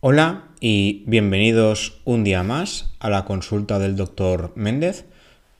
Hola 0.00 0.44
y 0.60 1.04
bienvenidos 1.06 2.02
un 2.04 2.22
día 2.22 2.42
más 2.42 2.94
a 3.00 3.08
la 3.08 3.24
consulta 3.24 3.78
del 3.78 3.96
doctor 3.96 4.52
Méndez. 4.54 5.06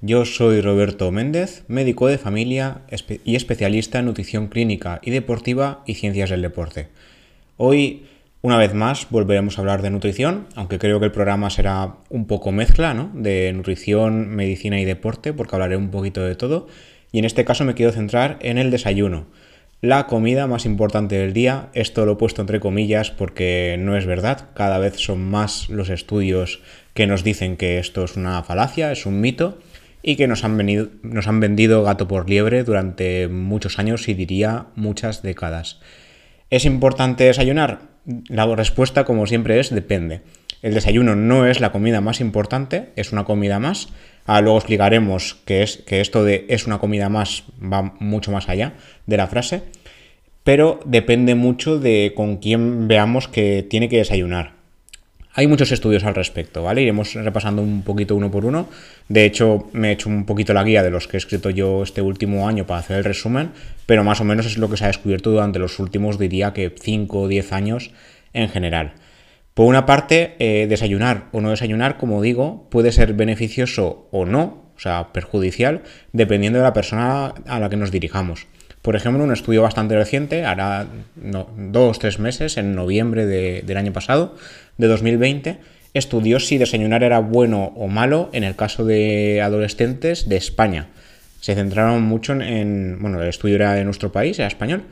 Yo 0.02 0.26
soy 0.26 0.60
Roberto 0.60 1.10
Méndez, 1.10 1.64
médico 1.68 2.06
de 2.06 2.18
familia 2.18 2.82
y 3.24 3.34
especialista 3.34 3.98
en 3.98 4.04
nutrición 4.04 4.48
clínica 4.48 5.00
y 5.02 5.10
deportiva 5.10 5.82
y 5.86 5.94
ciencias 5.94 6.28
del 6.28 6.42
deporte. 6.42 6.88
Hoy, 7.56 8.08
una 8.42 8.58
vez 8.58 8.74
más, 8.74 9.08
volveremos 9.08 9.56
a 9.56 9.62
hablar 9.62 9.80
de 9.80 9.88
nutrición, 9.88 10.48
aunque 10.54 10.78
creo 10.78 11.00
que 11.00 11.06
el 11.06 11.12
programa 11.12 11.48
será 11.48 11.94
un 12.10 12.26
poco 12.26 12.52
mezcla 12.52 12.92
¿no? 12.92 13.10
de 13.14 13.54
nutrición, 13.54 14.28
medicina 14.28 14.78
y 14.78 14.84
deporte, 14.84 15.32
porque 15.32 15.56
hablaré 15.56 15.78
un 15.78 15.90
poquito 15.90 16.20
de 16.20 16.34
todo. 16.34 16.66
Y 17.10 17.20
en 17.20 17.24
este 17.24 17.46
caso 17.46 17.64
me 17.64 17.72
quiero 17.72 17.90
centrar 17.90 18.36
en 18.42 18.58
el 18.58 18.70
desayuno 18.70 19.28
la 19.80 20.06
comida 20.06 20.46
más 20.46 20.64
importante 20.64 21.16
del 21.16 21.32
día. 21.32 21.68
Esto 21.74 22.06
lo 22.06 22.12
he 22.12 22.16
puesto 22.16 22.40
entre 22.40 22.60
comillas 22.60 23.10
porque 23.10 23.76
no 23.78 23.96
es 23.96 24.06
verdad. 24.06 24.48
Cada 24.54 24.78
vez 24.78 24.96
son 24.96 25.22
más 25.22 25.68
los 25.68 25.90
estudios 25.90 26.60
que 26.94 27.06
nos 27.06 27.24
dicen 27.24 27.56
que 27.56 27.78
esto 27.78 28.04
es 28.04 28.16
una 28.16 28.42
falacia, 28.42 28.90
es 28.92 29.06
un 29.06 29.20
mito 29.20 29.58
y 30.02 30.16
que 30.16 30.28
nos 30.28 30.44
han, 30.44 30.56
venido, 30.56 30.88
nos 31.02 31.26
han 31.26 31.40
vendido 31.40 31.82
gato 31.82 32.08
por 32.08 32.30
liebre 32.30 32.62
durante 32.64 33.28
muchos 33.28 33.78
años 33.78 34.08
y 34.08 34.14
diría 34.14 34.66
muchas 34.76 35.22
décadas. 35.22 35.80
¿Es 36.48 36.64
importante 36.64 37.24
desayunar? 37.24 37.80
La 38.28 38.46
respuesta, 38.54 39.04
como 39.04 39.26
siempre, 39.26 39.58
es 39.58 39.74
depende. 39.74 40.22
El 40.62 40.74
desayuno 40.74 41.16
no 41.16 41.46
es 41.46 41.60
la 41.60 41.72
comida 41.72 42.00
más 42.00 42.20
importante, 42.20 42.92
es 42.96 43.12
una 43.12 43.24
comida 43.24 43.58
más. 43.58 43.88
Ah, 44.26 44.40
luego 44.40 44.58
explicaremos 44.58 45.36
que, 45.44 45.62
es, 45.62 45.78
que 45.78 46.00
esto 46.00 46.24
de 46.24 46.46
es 46.48 46.66
una 46.66 46.78
comida 46.78 47.08
más 47.08 47.44
va 47.62 47.94
mucho 48.00 48.32
más 48.32 48.48
allá 48.48 48.74
de 49.06 49.16
la 49.16 49.28
frase. 49.28 49.62
Pero 50.44 50.80
depende 50.84 51.34
mucho 51.34 51.78
de 51.78 52.12
con 52.14 52.36
quién 52.36 52.86
veamos 52.88 53.28
que 53.28 53.66
tiene 53.68 53.88
que 53.88 53.98
desayunar. 53.98 54.52
Hay 55.38 55.48
muchos 55.48 55.70
estudios 55.70 56.02
al 56.04 56.14
respecto, 56.14 56.62
¿vale? 56.62 56.80
Iremos 56.80 57.12
repasando 57.12 57.60
un 57.60 57.82
poquito 57.82 58.16
uno 58.16 58.30
por 58.30 58.46
uno. 58.46 58.68
De 59.08 59.26
hecho, 59.26 59.68
me 59.72 59.88
he 59.88 59.92
hecho 59.92 60.08
un 60.08 60.24
poquito 60.24 60.54
la 60.54 60.64
guía 60.64 60.82
de 60.82 60.90
los 60.90 61.08
que 61.08 61.16
he 61.16 61.18
escrito 61.18 61.50
yo 61.50 61.82
este 61.82 62.00
último 62.00 62.48
año 62.48 62.66
para 62.66 62.80
hacer 62.80 62.96
el 62.96 63.04
resumen, 63.04 63.50
pero 63.84 64.02
más 64.02 64.20
o 64.22 64.24
menos 64.24 64.46
es 64.46 64.56
lo 64.56 64.70
que 64.70 64.78
se 64.78 64.84
ha 64.84 64.86
descubierto 64.86 65.30
durante 65.30 65.58
los 65.58 65.78
últimos, 65.78 66.18
diría 66.18 66.54
que 66.54 66.72
5 66.80 67.20
o 67.20 67.28
10 67.28 67.52
años 67.52 67.90
en 68.32 68.48
general. 68.48 68.94
Por 69.56 69.64
una 69.64 69.86
parte, 69.86 70.34
eh, 70.38 70.66
desayunar 70.68 71.28
o 71.32 71.40
no 71.40 71.48
desayunar, 71.48 71.96
como 71.96 72.20
digo, 72.20 72.68
puede 72.68 72.92
ser 72.92 73.14
beneficioso 73.14 74.06
o 74.10 74.26
no, 74.26 74.70
o 74.76 74.78
sea, 74.78 75.14
perjudicial, 75.14 75.80
dependiendo 76.12 76.58
de 76.58 76.62
la 76.62 76.74
persona 76.74 77.28
a 77.46 77.58
la 77.58 77.70
que 77.70 77.78
nos 77.78 77.90
dirijamos. 77.90 78.48
Por 78.82 78.96
ejemplo, 78.96 79.24
un 79.24 79.32
estudio 79.32 79.62
bastante 79.62 79.96
reciente, 79.96 80.44
hará 80.44 80.86
dos 81.14 81.96
o 81.96 81.98
tres 81.98 82.18
meses, 82.18 82.58
en 82.58 82.74
noviembre 82.74 83.24
del 83.24 83.76
año 83.78 83.94
pasado, 83.94 84.34
de 84.76 84.88
2020, 84.88 85.56
estudió 85.94 86.38
si 86.38 86.58
desayunar 86.58 87.02
era 87.02 87.20
bueno 87.20 87.72
o 87.76 87.88
malo 87.88 88.28
en 88.34 88.44
el 88.44 88.56
caso 88.56 88.84
de 88.84 89.40
adolescentes 89.40 90.28
de 90.28 90.36
España. 90.36 90.88
Se 91.40 91.54
centraron 91.54 92.02
mucho 92.02 92.34
en, 92.34 92.98
bueno, 93.00 93.22
el 93.22 93.28
estudio 93.30 93.54
era 93.54 93.72
de 93.72 93.84
nuestro 93.86 94.12
país, 94.12 94.38
era 94.38 94.48
español, 94.48 94.82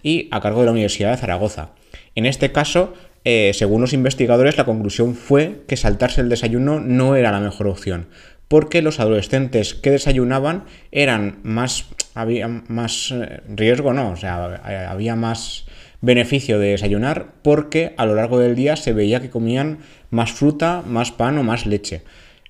y 0.00 0.28
a 0.30 0.40
cargo 0.40 0.60
de 0.60 0.66
la 0.66 0.72
Universidad 0.72 1.10
de 1.10 1.16
Zaragoza. 1.16 1.70
En 2.14 2.26
este 2.26 2.52
caso, 2.52 2.94
eh, 3.24 3.52
según 3.54 3.80
los 3.80 3.92
investigadores, 3.92 4.56
la 4.56 4.64
conclusión 4.64 5.14
fue 5.14 5.62
que 5.68 5.76
saltarse 5.76 6.20
el 6.20 6.28
desayuno 6.28 6.80
no 6.80 7.14
era 7.16 7.30
la 7.30 7.40
mejor 7.40 7.68
opción, 7.68 8.08
porque 8.48 8.82
los 8.82 9.00
adolescentes 9.00 9.74
que 9.74 9.90
desayunaban 9.92 10.64
eran 10.90 11.38
más, 11.42 11.86
había 12.14 12.48
más 12.48 13.12
eh, 13.12 13.40
riesgo, 13.48 13.92
no, 13.92 14.10
o 14.10 14.16
sea, 14.16 14.88
había 14.90 15.14
más 15.14 15.66
beneficio 16.00 16.58
de 16.58 16.70
desayunar 16.70 17.28
porque 17.42 17.94
a 17.96 18.06
lo 18.06 18.16
largo 18.16 18.40
del 18.40 18.56
día 18.56 18.74
se 18.74 18.92
veía 18.92 19.22
que 19.22 19.30
comían 19.30 19.78
más 20.10 20.32
fruta, 20.32 20.82
más 20.84 21.12
pan 21.12 21.38
o 21.38 21.44
más 21.44 21.64
leche. 21.64 22.02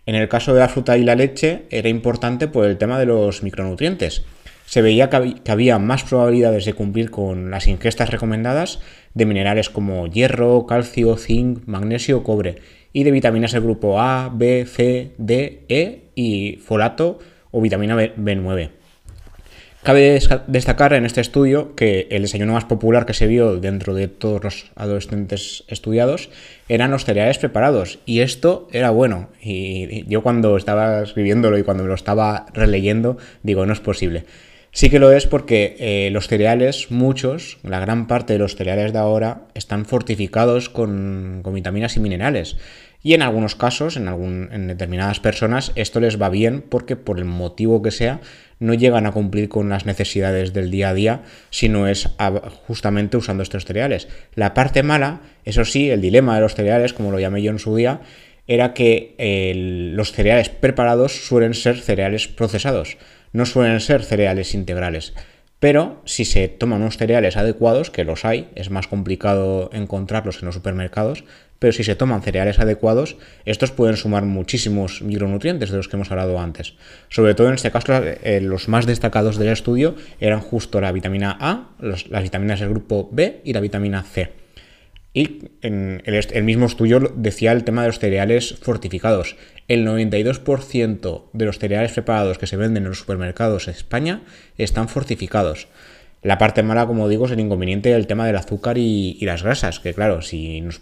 En 0.06 0.15
el 0.15 0.28
caso 0.28 0.55
de 0.55 0.61
la 0.61 0.69
fruta 0.69 0.97
y 0.97 1.05
la 1.05 1.15
leche 1.15 1.65
era 1.71 1.91
importante 1.91 2.49
por 2.49 2.65
el 2.65 2.78
tema 2.78 2.99
de 2.99 3.06
los 3.06 3.43
micronutrientes 3.43 4.25
se 4.72 4.81
veía 4.81 5.11
que 5.11 5.53
había 5.53 5.78
más 5.78 6.03
probabilidades 6.03 6.65
de 6.65 6.72
cumplir 6.72 7.11
con 7.11 7.50
las 7.50 7.69
ingestas 7.69 8.09
recomendadas 8.09 8.81
de 9.15 9.27
minerales 9.27 9.71
como 9.71 10.06
hierro, 10.06 10.67
calcio, 10.67 11.17
zinc, 11.17 11.67
magnesio, 11.67 12.23
cobre 12.23 12.56
y 12.93 13.05
de 13.05 13.11
vitaminas 13.11 13.53
del 13.53 13.62
grupo 13.62 14.00
A, 14.00 14.31
B, 14.33 14.67
C, 14.67 15.12
D, 15.19 15.65
E 15.69 16.03
y 16.15 16.59
folato 16.62 17.19
o 17.50 17.61
vitamina 17.61 17.97
B9. 17.97 18.71
Cabe 19.83 20.21
destacar 20.47 20.93
en 20.93 21.05
este 21.05 21.21
estudio 21.21 21.75
que 21.75 22.06
el 22.12 22.23
desayuno 22.23 22.53
más 22.53 22.65
popular 22.67 23.05
que 23.05 23.15
se 23.15 23.27
vio 23.27 23.56
dentro 23.56 23.95
de 23.95 24.06
todos 24.06 24.45
los 24.45 24.71
adolescentes 24.77 25.65
estudiados 25.67 26.31
eran 26.69 26.93
los 26.93 27.05
cereales 27.05 27.39
preparados 27.39 27.99
y 28.06 28.21
esto 28.21 28.69
era 28.71 28.91
bueno 28.91 29.31
y 29.43 30.06
yo 30.06 30.23
cuando 30.23 30.56
estaba 30.56 31.03
escribiéndolo 31.03 31.59
y 31.59 31.65
cuando 31.65 31.83
me 31.83 31.89
lo 31.89 31.97
estaba 31.97 32.47
releyendo 32.55 33.17
digo 33.43 33.67
no 33.67 33.73
es 33.73 33.81
posible. 33.81 34.25
Sí 34.75 34.88
que 34.88 34.99
lo 34.99 35.12
es 35.12 35.27
porque 35.27 35.77
eh, 35.78 36.09
los 36.12 36.28
cereales, 36.28 36.91
muchos, 36.91 37.59
la 37.62 37.78
gran 37.78 38.06
parte 38.06 38.33
de 38.33 38.38
los 38.38 38.56
cereales 38.56 38.94
de 38.94 38.99
ahora, 38.99 39.43
están 39.53 39.84
fortificados 39.84 40.71
con, 40.71 41.43
vitaminas 41.53 41.99
y 41.99 42.00
minerales. 42.00 42.56
Y 43.03 43.12
en 43.12 43.21
algunos 43.21 43.55
casos, 43.55 43.99
en, 43.99 44.09
algún, 44.09 44.49
en 44.50 44.69
determinadas 44.69 45.21
personas, 45.21 45.72
esto 45.75 46.00
les 46.00 46.21
va 46.21 46.31
bien 46.31 46.65
porque 46.66 46.97
por 46.97 47.19
el 47.19 47.27
motivo 47.27 47.82
que 47.82 47.91
sea, 47.91 48.21
no 48.61 48.72
llegan 48.72 49.05
a 49.05 49.12
cumplir 49.12 49.50
con 49.50 49.69
las 49.69 49.84
necesidades 49.84 50.55
del 50.55 50.71
día 50.71 50.88
a 50.88 50.94
día 50.94 51.22
si 51.50 51.69
no 51.69 51.87
es 51.87 52.09
justamente 52.66 53.19
usando 53.19 53.43
estos 53.43 53.66
cereales. 53.66 54.09
La 54.34 54.55
parte 54.55 54.82
mala, 54.82 55.21
eso 55.44 55.66
sí, 55.66 55.91
el 55.91 56.00
dilema 56.00 56.37
de 56.37 56.41
los 56.41 56.55
cereales, 56.55 56.94
como 56.94 57.11
lo 57.11 57.21
llamé 57.21 57.43
yo 57.43 57.50
en 57.50 57.59
su 57.59 57.77
día, 57.77 58.00
era 58.47 58.72
que 58.72 59.93
los 59.94 60.12
cereales 60.12 60.49
preparados 60.49 61.27
suelen 61.27 61.53
ser 61.53 61.78
cereales 61.78 62.27
procesados 62.27 62.97
no 63.32 63.47
suelen 63.47 63.81
ser 63.81 64.03
cereales 64.04 64.54
integrales. 64.54 65.15
Pero 65.62 66.03
si 66.04 66.25
se 66.25 66.48
toman 66.48 66.82
unos 66.82 66.97
cereales 66.97 67.37
adecuados, 67.37 67.91
que 67.91 68.03
los 68.03 68.25
hay, 68.25 68.48
es 68.56 68.70
más 68.70 68.88
complicado 68.88 69.70
encontrarlos 69.72 70.41
en 70.41 70.47
los 70.47 70.56
supermercados, 70.56 71.22
pero 71.60 71.72
si 71.72 71.84
se 71.84 71.94
toman 71.94 72.22
cereales 72.22 72.59
adecuados, 72.59 73.16
estos 73.44 73.70
pueden 73.70 73.97
sumar 73.97 74.25
muchísimos 74.25 75.03
micronutrientes 75.03 75.70
de 75.70 75.76
los 75.76 75.87
que 75.87 75.94
hemos 75.94 76.10
hablado 76.10 76.41
antes. 76.41 76.75
Sobre 77.09 77.34
todo 77.34 77.47
en 77.47 77.54
este 77.54 77.70
caso, 77.70 77.93
eh, 78.03 78.41
los 78.43 78.66
más 78.66 78.87
destacados 78.87 79.38
del 79.38 79.50
estudio 79.50 79.94
eran 80.19 80.41
justo 80.41 80.81
la 80.81 80.91
vitamina 80.91 81.38
A, 81.41 81.69
las 81.78 82.22
vitaminas 82.25 82.59
del 82.59 82.70
grupo 82.70 83.09
B 83.12 83.43
y 83.44 83.53
la 83.53 83.60
vitamina 83.60 84.03
C. 84.03 84.41
Y 85.15 85.50
el, 85.61 86.43
mismo 86.43 86.67
estudio 86.67 87.00
decía 87.15 87.53
el 87.53 87.65
tema 87.65 87.83
de 87.83 87.89
los 87.89 87.99
cereales 87.99 88.55
fortificados. 88.62 89.37
El 89.69 89.87
92% 89.87 91.25
de 91.33 91.45
los 91.45 91.59
cereales 91.59 91.93
preparados 91.93 92.39
que 92.39 92.47
se 92.47 92.56
venden 92.56 92.84
en 92.84 92.91
los 92.91 92.99
supermercados 92.99 93.69
en 93.69 93.75
España 93.75 94.23
están 94.56 94.89
fortificados. 94.89 95.69
La 96.23 96.39
parte 96.39 96.62
mala, 96.62 96.87
como 96.87 97.09
digo, 97.09 97.27
es 97.27 97.33
el 97.33 97.41
inconveniente 97.41 97.91
del 97.91 98.06
tema 98.06 98.27
del 98.27 98.37
azúcar 98.37 98.78
y, 98.78 99.19
las 99.23 99.43
grasas, 99.43 99.81
que 99.81 99.93
claro, 99.93 100.23
si 100.23 100.61
nos, 100.61 100.81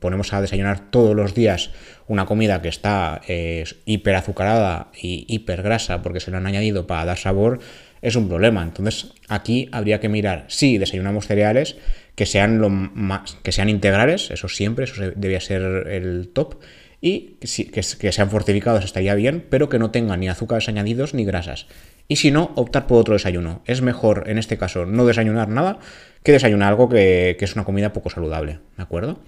ponemos 0.00 0.32
a 0.32 0.40
desayunar 0.40 0.90
todos 0.90 1.14
los 1.14 1.34
días 1.34 1.70
una 2.08 2.26
comida 2.26 2.60
que 2.60 2.68
está 2.68 3.20
eh, 3.28 3.64
hiper 3.84 4.16
azucarada 4.16 4.88
y 5.00 5.24
hiper 5.28 5.62
grasa 5.62 6.02
porque 6.02 6.20
se 6.20 6.32
lo 6.32 6.36
han 6.36 6.46
añadido 6.46 6.86
para 6.86 7.04
dar 7.04 7.16
sabor, 7.16 7.60
es 8.02 8.16
un 8.16 8.28
problema. 8.28 8.62
Entonces 8.64 9.12
aquí 9.28 9.68
habría 9.70 10.00
que 10.00 10.08
mirar 10.08 10.44
si 10.48 10.78
desayunamos 10.78 11.26
cereales 11.26 11.76
que 12.16 12.26
sean, 12.26 12.58
lo 12.58 12.68
más, 12.68 13.36
que 13.42 13.52
sean 13.52 13.68
integrales, 13.68 14.30
eso 14.32 14.48
siempre, 14.48 14.86
eso 14.86 15.02
debía 15.14 15.40
ser 15.40 15.62
el 15.88 16.30
top, 16.32 16.56
y 17.00 17.36
que, 17.40 17.82
que, 17.82 18.12
sean 18.12 18.30
fortificados 18.30 18.84
estaría 18.84 19.14
bien, 19.14 19.44
pero 19.48 19.68
que 19.68 19.78
no 19.78 19.90
tengan 19.92 20.18
ni 20.20 20.28
azúcares 20.28 20.68
añadidos 20.68 21.14
ni 21.14 21.24
grasas. 21.24 21.66
Y 22.08 22.16
si 22.16 22.30
no, 22.30 22.52
optar 22.54 22.86
por 22.86 22.98
otro 22.98 23.14
desayuno. 23.14 23.62
Es 23.66 23.82
mejor, 23.82 24.24
en 24.28 24.38
este 24.38 24.56
caso, 24.58 24.86
no 24.86 25.06
desayunar 25.06 25.48
nada 25.48 25.78
que 26.26 26.32
desayunar 26.32 26.70
algo 26.70 26.88
que, 26.88 27.36
es 27.38 27.54
una 27.54 27.64
comida 27.64 27.92
poco 27.92 28.10
saludable, 28.10 28.58
¿de 28.76 28.82
acuerdo? 28.82 29.20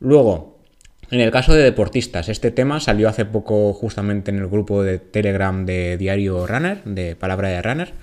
Luego, 0.00 0.58
en 1.10 1.20
el 1.20 1.30
caso 1.30 1.54
de 1.54 1.62
deportistas, 1.62 2.28
este 2.28 2.50
tema 2.50 2.78
salió 2.78 3.08
hace 3.08 3.24
poco 3.24 3.72
justamente 3.72 4.30
en 4.32 4.38
el 4.38 4.46
grupo 4.46 4.82
de 4.82 4.98
Telegram 4.98 5.64
de 5.64 5.96
Diario 5.96 6.46
Runner, 6.46 6.84
de 6.84 7.16
Palabra 7.16 7.48
de 7.48 7.62
Runner, 7.62 7.94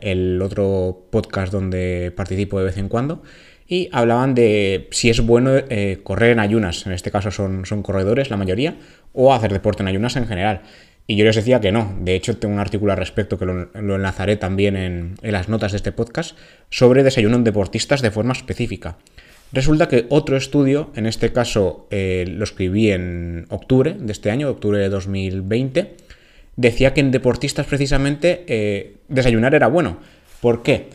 el 0.00 0.40
otro 0.40 1.08
podcast 1.10 1.52
donde 1.52 2.10
participo 2.16 2.58
de 2.58 2.64
vez 2.64 2.78
en 2.78 2.88
cuando, 2.88 3.22
y 3.68 3.90
hablaban 3.92 4.34
de 4.34 4.88
si 4.90 5.10
es 5.10 5.20
bueno 5.20 5.50
eh, 5.54 6.00
correr 6.02 6.30
en 6.30 6.40
ayunas, 6.40 6.86
en 6.86 6.92
este 6.92 7.10
caso 7.10 7.30
son, 7.30 7.66
son 7.66 7.82
corredores 7.82 8.30
la 8.30 8.38
mayoría, 8.38 8.76
o 9.12 9.34
hacer 9.34 9.52
deporte 9.52 9.82
en 9.82 9.88
ayunas 9.88 10.16
en 10.16 10.26
general. 10.26 10.62
Y 11.06 11.16
yo 11.16 11.24
les 11.24 11.36
decía 11.36 11.60
que 11.60 11.70
no. 11.70 11.96
De 12.00 12.14
hecho, 12.14 12.36
tengo 12.36 12.54
un 12.54 12.60
artículo 12.60 12.92
al 12.92 12.98
respecto 12.98 13.38
que 13.38 13.46
lo, 13.46 13.70
enlazaré 13.74 14.36
también 14.36 14.76
en, 14.76 15.14
las 15.22 15.48
notas 15.48 15.72
de 15.72 15.76
este 15.76 15.92
podcast 15.92 16.36
sobre 16.70 17.02
desayuno 17.02 17.36
en 17.36 17.44
deportistas 17.44 18.02
de 18.02 18.10
forma 18.10 18.32
específica. 18.32 18.96
Resulta 19.52 19.88
que 19.88 20.06
otro 20.10 20.36
estudio, 20.36 20.90
en 20.96 21.06
este 21.06 21.32
caso 21.32 21.86
eh, 21.90 22.26
lo 22.28 22.44
escribí 22.44 22.90
en 22.90 23.46
octubre 23.48 23.96
de 23.98 24.12
este 24.12 24.30
año, 24.30 24.50
octubre 24.50 24.78
de 24.78 24.90
2020, 24.90 25.96
decía 26.56 26.92
que 26.92 27.00
en 27.00 27.10
deportistas 27.10 27.66
precisamente 27.66 28.44
eh, 28.46 28.96
desayunar 29.08 29.54
era 29.54 29.68
bueno. 29.68 29.98
¿Por 30.42 30.62
qué? 30.62 30.88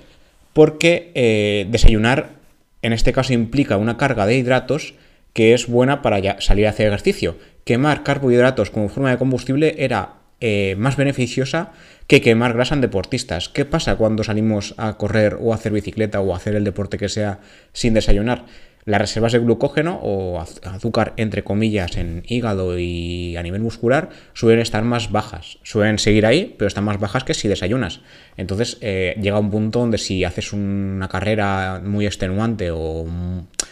Porque 0.54 1.66
desayunar 1.72 2.43
en 2.84 2.94
este 2.94 3.14
caso 3.14 3.34
implica 3.34 3.78
una 3.78 3.98
carga 3.98 4.28
de 4.28 4.38
hidratos 4.38 4.94
que 5.34 5.56
es 5.56 5.68
buena 5.68 6.04
para 6.04 6.40
salir 6.42 6.68
a 6.68 6.70
hacer 6.70 6.88
ejercicio. 6.88 7.38
Quemar 7.64 8.04
carbohidratos 8.04 8.70
como 8.70 8.90
forma 8.90 9.10
de 9.10 9.18
combustible 9.18 9.76
era 9.80 10.18
eh, 10.42 10.76
más 10.78 10.98
beneficiosa 10.98 11.72
que 12.06 12.22
quemar 12.22 12.54
grasa 12.54 12.76
en 12.76 12.82
deportistas. 12.82 13.50
¿Qué 13.50 13.66
pasa 13.66 13.96
cuando 13.96 14.24
salimos 14.24 14.76
a 14.78 14.98
correr 14.98 15.38
o 15.40 15.54
a 15.54 15.56
hacer 15.56 15.72
bicicleta 15.72 16.20
o 16.20 16.34
a 16.34 16.38
hacer 16.38 16.56
el 16.56 16.66
deporte 16.66 16.98
que 16.98 17.10
sea 17.10 17.40
sin 17.72 17.94
desayunar? 17.94 18.46
Las 18.86 19.00
reservas 19.00 19.32
de 19.32 19.40
glucógeno 19.40 20.00
o 20.02 20.42
azúcar, 20.42 21.14
entre 21.18 21.44
comillas, 21.44 21.96
en 21.96 22.24
hígado 22.28 22.78
y 22.78 23.38
a 23.38 23.44
nivel 23.44 23.62
muscular 23.62 24.10
suelen 24.34 24.60
estar 24.60 24.84
más 24.84 25.12
bajas. 25.12 25.60
Suelen 25.64 26.00
seguir 26.00 26.26
ahí, 26.26 26.54
pero 26.58 26.68
están 26.68 26.84
más 26.84 27.00
bajas 27.00 27.24
que 27.24 27.34
si 27.34 27.48
desayunas. 27.48 28.02
Entonces 28.36 28.78
eh, 28.82 29.16
llega 29.22 29.40
un 29.40 29.52
punto 29.52 29.80
donde 29.80 29.98
si 29.98 30.24
haces 30.26 30.52
una 30.52 31.08
carrera 31.08 31.82
muy 31.84 32.06
extenuante 32.06 32.72
o 32.72 33.06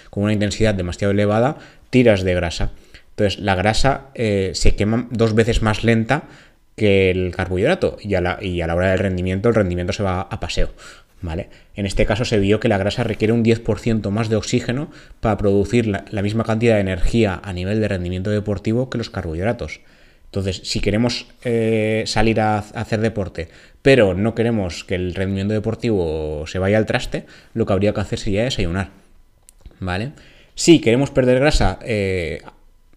con 0.10 0.24
una 0.24 0.34
intensidad 0.34 0.74
demasiado 0.74 1.12
elevada, 1.12 1.58
tiras 1.90 2.24
de 2.24 2.34
grasa. 2.34 2.72
Entonces 3.12 3.40
la 3.40 3.56
grasa 3.56 4.08
eh, 4.16 4.52
se 4.54 4.76
quema 4.76 5.08
dos 5.12 5.36
veces 5.36 5.62
más 5.62 5.84
lenta 5.84 6.24
que 6.82 7.12
el 7.12 7.30
carbohidrato 7.30 7.98
y 8.02 8.16
a, 8.16 8.22
la, 8.22 8.40
hora 8.76 8.90
del 8.90 8.98
rendimiento 8.98 9.50
el 9.50 9.54
rendimiento 9.54 9.94
se 9.94 10.02
va 10.02 10.22
a 10.22 10.40
paseo. 10.40 10.72
¿Vale? 11.22 11.50
En 11.76 11.86
este 11.86 12.08
caso 12.08 12.26
se 12.26 12.40
vio 12.40 12.60
que 12.60 12.70
la 12.70 12.80
grasa 12.80 13.04
requiere 13.04 13.34
un 13.34 13.44
10% 13.44 14.10
más 14.10 14.30
de 14.30 14.36
oxígeno 14.36 14.90
para 15.20 15.38
producir 15.38 15.86
la, 15.86 16.22
misma 16.24 16.44
cantidad 16.44 16.74
de 16.74 16.82
energía 16.82 17.40
a 17.44 17.54
nivel 17.54 17.82
de 17.82 17.88
rendimiento 17.88 18.32
deportivo 18.32 18.90
que 18.90 18.98
los 18.98 19.12
carbohidratos. 19.12 19.82
Entonces, 20.26 20.62
si 20.64 20.80
queremos 20.80 21.28
eh, 21.44 22.02
salir 22.08 22.42
a, 22.42 22.58
hacer 22.58 23.00
deporte, 23.00 23.50
pero 23.84 24.16
no 24.16 24.34
queremos 24.34 24.84
que 24.84 24.96
el 24.96 25.14
rendimiento 25.14 25.54
deportivo 25.54 26.48
se 26.48 26.58
vaya 26.58 26.80
al 26.80 26.88
traste, 26.88 27.28
lo 27.54 27.68
que 27.68 27.74
habría 27.74 27.94
que 27.94 28.02
hacer 28.02 28.18
sería 28.18 28.44
desayunar. 28.44 28.90
¿Vale? 29.80 30.14
Si 30.56 30.80
queremos 30.80 31.12
perder 31.12 31.42
grasa, 31.42 31.78
eh, 31.84 32.42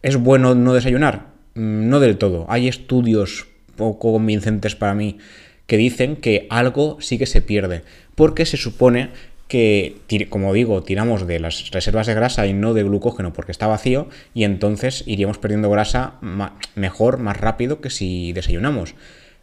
¿es 0.01 0.17
bueno 0.17 0.55
no 0.55 0.73
desayunar? 0.73 1.27
Mm, 1.53 1.91
no 1.91 2.01
del 2.01 2.17
todo. 2.17 2.47
Hay 2.49 2.67
estudios 2.67 3.49
poco 3.77 4.13
convincentes 4.13 4.75
para 4.75 4.95
mí 4.95 5.19
que 5.67 5.77
dicen 5.77 6.17
que 6.17 6.47
algo 6.51 6.99
sí 7.01 7.19
que 7.19 7.27
se 7.27 7.43
pierde, 7.43 7.83
porque 8.15 8.47
se 8.47 8.57
supone 8.57 9.11
que, 9.49 10.27
como 10.31 10.53
digo, 10.53 10.83
tiramos 10.83 11.27
de 11.27 11.39
las 11.39 11.71
reservas 11.71 12.07
de 12.07 12.15
grasa 12.15 12.47
y 12.47 12.53
no 12.53 12.75
de 12.75 12.83
glucógeno 12.83 13.33
porque 13.33 13.53
está 13.53 13.67
vacío 13.67 14.09
y 14.35 14.45
entonces 14.45 15.05
iríamos 15.07 15.39
perdiendo 15.39 15.71
grasa 15.71 16.15
mejor, 16.75 17.19
más 17.19 17.37
rápido 17.37 17.81
que 17.81 17.91
si 17.91 18.33
desayunamos. 18.33 18.95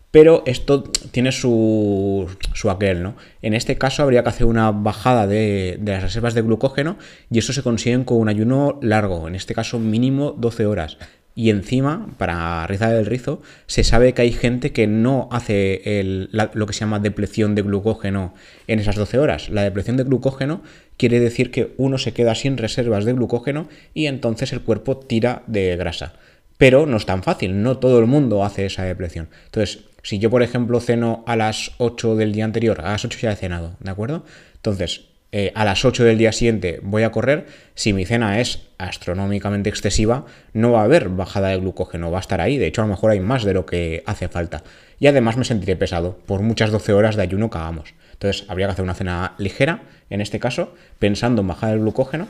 Pero 0.10 0.44
esto 0.46 0.84
tiene 0.84 1.32
su, 1.32 2.30
su 2.54 2.70
aquel, 2.70 3.02
¿no? 3.02 3.16
En 3.42 3.54
este 3.54 3.78
caso 3.78 4.04
habría 4.04 4.24
que 4.24 4.30
hacer 4.30 4.46
una 4.46 4.72
bajada 4.72 5.26
de, 5.26 5.78
de, 5.80 5.92
las 5.94 6.04
reservas 6.04 6.34
de 6.34 6.42
glucógeno 6.42 6.98
y 7.32 7.40
eso 7.40 7.54
se 7.54 7.64
consigue 7.64 8.04
con 8.04 8.18
un 8.18 8.28
ayuno 8.28 8.78
largo, 8.82 9.30
en 9.30 9.36
este 9.36 9.54
caso 9.54 9.80
mínimo 9.80 10.36
12 10.38 10.66
horas. 10.66 10.98
Y 11.34 11.50
encima, 11.50 12.10
para 12.18 12.68
rizar 12.68 12.94
el 12.94 13.06
rizo, 13.06 13.42
se 13.66 13.84
sabe 13.84 14.14
que 14.14 14.22
hay 14.22 14.32
gente 14.32 14.74
que 14.74 14.86
no 14.88 15.30
hace 15.32 15.82
lo 16.54 16.68
que 16.68 16.74
se 16.74 16.82
llama 16.82 17.00
depleción 17.00 17.56
de 17.56 17.62
glucógeno 17.62 18.34
en 18.68 18.80
esas 18.80 18.96
12 18.96 19.18
horas. 19.18 19.50
La 19.50 19.64
depleción 19.64 19.96
de 19.96 20.04
glucógeno 20.04 20.62
quiere 20.98 21.20
decir 21.20 21.50
que 21.52 21.74
uno 21.78 21.98
se 21.98 22.14
queda 22.14 22.36
sin 22.36 22.58
reservas 22.58 23.06
de 23.06 23.14
glucógeno 23.14 23.70
y 23.94 24.08
entonces 24.08 24.52
el 24.52 24.62
cuerpo 24.62 24.98
tira 24.98 25.44
de 25.48 25.76
grasa. 25.78 26.14
Pero 26.58 26.86
no 26.86 26.98
es 26.98 27.06
tan 27.06 27.24
fácil, 27.24 27.64
no 27.64 27.78
todo 27.78 28.00
el 28.00 28.08
mundo 28.08 28.44
hace 28.44 28.66
esa 28.66 28.84
depleción. 28.84 29.30
Entonces, 29.46 29.86
si 30.04 30.20
yo, 30.20 30.30
por 30.30 30.44
ejemplo, 30.44 30.80
ceno 30.80 31.24
a 31.26 31.36
las 31.36 31.72
8 31.78 32.16
del 32.18 32.34
día 32.34 32.46
anterior, 32.46 32.82
a 32.82 32.92
las 32.92 33.06
8 33.06 33.18
ya 33.22 33.32
he 33.32 33.36
cenado, 33.36 33.78
¿de 33.80 33.90
acuerdo? 33.90 34.26
Entonces, 34.56 35.06
eh, 35.34 35.52
a 35.56 35.64
las 35.64 35.86
8 35.86 36.04
del 36.04 36.18
día 36.18 36.32
siguiente 36.32 36.80
voy 36.84 37.04
a 37.04 37.12
correr, 37.12 37.46
si 37.74 37.94
mi 37.94 38.06
cena 38.06 38.42
es 38.42 38.68
astronómicamente 38.78 39.70
excesiva, 39.70 40.26
no 40.54 40.72
va 40.72 40.82
a 40.82 40.84
haber 40.84 41.10
bajada 41.10 41.50
de 41.50 41.58
glucógeno, 41.58 42.12
va 42.12 42.18
a 42.18 42.22
estar 42.22 42.42
ahí. 42.42 42.58
De 42.58 42.68
hecho, 42.68 42.82
a 42.82 42.86
lo 42.86 42.92
mejor 42.92 43.12
hay 43.12 43.22
más 43.22 43.44
de 43.44 43.54
lo 43.54 43.66
que 43.66 44.04
hace 44.06 44.28
falta. 44.28 44.64
Y 45.00 45.08
además 45.08 45.38
me 45.38 45.46
sentiré 45.46 45.76
pesado 45.76 46.18
por 46.26 46.42
muchas 46.42 46.72
12 46.72 46.94
horas 46.94 47.16
de 47.16 47.24
ayuno 47.24 47.50
que 47.50 47.58
hagamos. 47.58 47.94
Entonces, 48.14 48.46
habría 48.50 48.68
que 48.68 48.74
hacer 48.74 48.84
una 48.84 48.94
cena 48.94 49.34
ligera, 49.38 49.84
en 50.10 50.20
este 50.22 50.40
caso, 50.40 50.76
pensando 51.00 51.42
en 51.42 51.48
bajar 51.48 51.74
el 51.74 51.80
glucógeno 51.80 52.28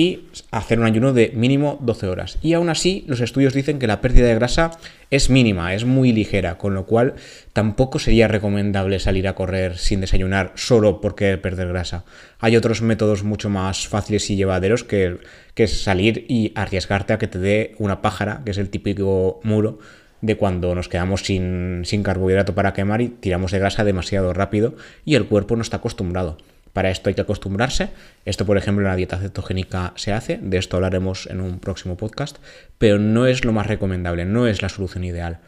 y 0.00 0.30
hacer 0.50 0.80
un 0.80 0.86
ayuno 0.86 1.12
de 1.12 1.30
mínimo 1.34 1.76
12 1.82 2.06
horas. 2.06 2.38
Y 2.40 2.54
aún 2.54 2.70
así, 2.70 3.04
los 3.06 3.20
estudios 3.20 3.52
dicen 3.52 3.78
que 3.78 3.86
la 3.86 4.00
pérdida 4.00 4.28
de 4.28 4.34
grasa 4.34 4.70
es 5.10 5.28
mínima, 5.28 5.74
es 5.74 5.84
muy 5.84 6.10
ligera, 6.10 6.56
con 6.56 6.72
lo 6.72 6.86
cual 6.86 7.16
tampoco 7.52 7.98
sería 7.98 8.26
recomendable 8.26 8.98
salir 8.98 9.28
a 9.28 9.34
correr 9.34 9.76
sin 9.76 10.00
desayunar 10.00 10.52
solo 10.54 11.02
porque 11.02 11.36
perder 11.36 11.68
grasa. 11.68 12.04
Hay 12.38 12.56
otros 12.56 12.80
métodos 12.80 13.24
mucho 13.24 13.50
más 13.50 13.88
fáciles 13.88 14.30
y 14.30 14.36
llevaderos 14.36 14.84
que, 14.84 15.18
que 15.52 15.66
salir 15.66 16.24
y 16.28 16.52
arriesgarte 16.54 17.12
a 17.12 17.18
que 17.18 17.28
te 17.28 17.38
dé 17.38 17.74
una 17.76 18.00
pájara, 18.00 18.40
que 18.42 18.52
es 18.52 18.58
el 18.58 18.70
típico 18.70 19.40
muro 19.42 19.80
de 20.22 20.38
cuando 20.38 20.74
nos 20.74 20.88
quedamos 20.88 21.26
sin, 21.26 21.82
sin 21.84 22.02
carbohidrato 22.02 22.54
para 22.54 22.72
quemar 22.72 23.02
y 23.02 23.08
tiramos 23.08 23.52
de 23.52 23.58
grasa 23.58 23.84
demasiado 23.84 24.32
rápido 24.32 24.76
y 25.04 25.16
el 25.16 25.26
cuerpo 25.26 25.56
no 25.56 25.62
está 25.62 25.76
acostumbrado. 25.76 26.38
Para 26.72 26.90
esto 26.90 27.08
hay 27.08 27.14
que 27.14 27.20
acostumbrarse. 27.20 27.90
Esto, 28.24 28.46
por 28.46 28.56
ejemplo, 28.56 28.84
en 28.84 28.90
la 28.90 28.96
dieta 28.96 29.18
cetogénica 29.18 29.92
se 29.96 30.12
hace. 30.12 30.38
De 30.40 30.58
esto 30.58 30.76
hablaremos 30.76 31.26
en 31.26 31.40
un 31.40 31.58
próximo 31.58 31.96
podcast. 31.96 32.38
Pero 32.78 32.98
no 32.98 33.26
es 33.26 33.44
lo 33.44 33.52
más 33.52 33.66
recomendable, 33.66 34.24
no 34.24 34.46
es 34.46 34.62
la 34.62 34.68
solución 34.68 35.04
ideal. 35.04 35.40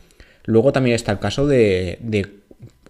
Luego 0.44 0.72
también 0.72 0.96
está 0.96 1.12
el 1.12 1.18
caso 1.18 1.46
de, 1.46 1.98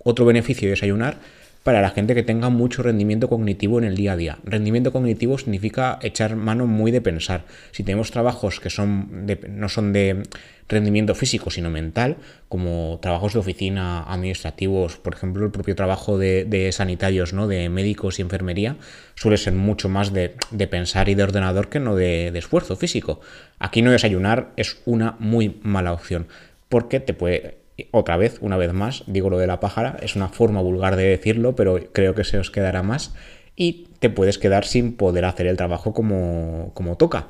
otro 0.05 0.25
beneficio 0.25 0.67
de 0.67 0.71
desayunar 0.71 1.19
para 1.63 1.81
la 1.81 1.91
gente 1.91 2.15
que 2.15 2.23
tenga 2.23 2.49
mucho 2.49 2.83
rendimiento 2.83 3.29
cognitivo 3.29 3.79
en 3.79 3.85
el 3.85 3.97
día 3.97 4.13
a 4.13 4.17
día. 4.17 4.39
Rendimiento 4.45 4.93
cognitivo 4.93 5.39
significa 5.39 5.99
echar 6.03 6.37
mano 6.37 6.67
muy 6.67 6.91
de 6.91 7.01
pensar. 7.01 7.45
Si 7.71 7.85
tenemos 7.85 8.11
trabajos 8.11 8.61
que 8.61 8.71
son 8.71 9.27
no 9.49 9.69
son 9.69 9.93
de 9.93 10.23
rendimiento 10.69 11.15
físico, 11.15 11.51
sino 11.51 11.71
mental, 11.71 12.17
como 12.49 12.99
trabajos 13.01 13.35
de 13.35 13.39
oficina, 13.39 14.03
administrativos, 14.05 14.97
por 14.97 15.15
ejemplo, 15.15 15.45
el 15.45 15.53
propio 15.53 15.77
trabajo 15.77 16.19
de, 16.19 16.71
sanitarios, 16.73 17.33
¿no? 17.33 17.47
de 17.47 17.69
médicos 17.69 18.19
y 18.19 18.23
enfermería, 18.23 18.77
suele 19.15 19.37
ser 19.37 19.53
mucho 19.53 19.89
más 19.89 20.13
de, 20.13 20.35
pensar 20.71 21.09
y 21.09 21.15
de 21.15 21.23
ordenador 21.23 21.69
que 21.69 21.79
no 21.79 21.95
de, 21.95 22.31
de 22.33 22.39
esfuerzo 22.39 22.77
físico. 22.77 23.21
Aquí 23.59 23.83
no 23.83 23.91
desayunar 23.91 24.53
es 24.57 24.79
una 24.85 25.17
muy 25.19 25.61
mala 25.63 25.93
opción, 25.93 26.27
porque 26.69 27.01
te 27.01 27.13
puede 27.13 27.62
otra 27.91 28.17
vez, 28.17 28.39
una 28.41 28.57
vez 28.57 28.73
más, 28.73 29.05
digo 29.07 29.31
lo 29.31 29.39
de 29.39 29.47
la 29.47 29.61
pájara, 29.61 29.97
es 30.03 30.17
una 30.17 30.29
forma 30.29 30.61
vulgar 30.61 30.97
de 30.97 31.05
decirlo, 31.05 31.57
pero 31.57 31.79
creo 31.93 32.15
que 32.15 32.25
se 32.25 32.39
os 32.39 32.51
quedará 32.51 32.83
más 32.83 33.15
y 33.57 33.89
te 33.99 34.11
puedes 34.11 34.39
quedar 34.39 34.65
sin 34.65 34.95
poder 34.95 35.25
hacer 35.25 35.47
el 35.47 35.57
trabajo 35.57 35.93
como, 35.93 36.71
como 36.75 36.97
toca. 36.97 37.29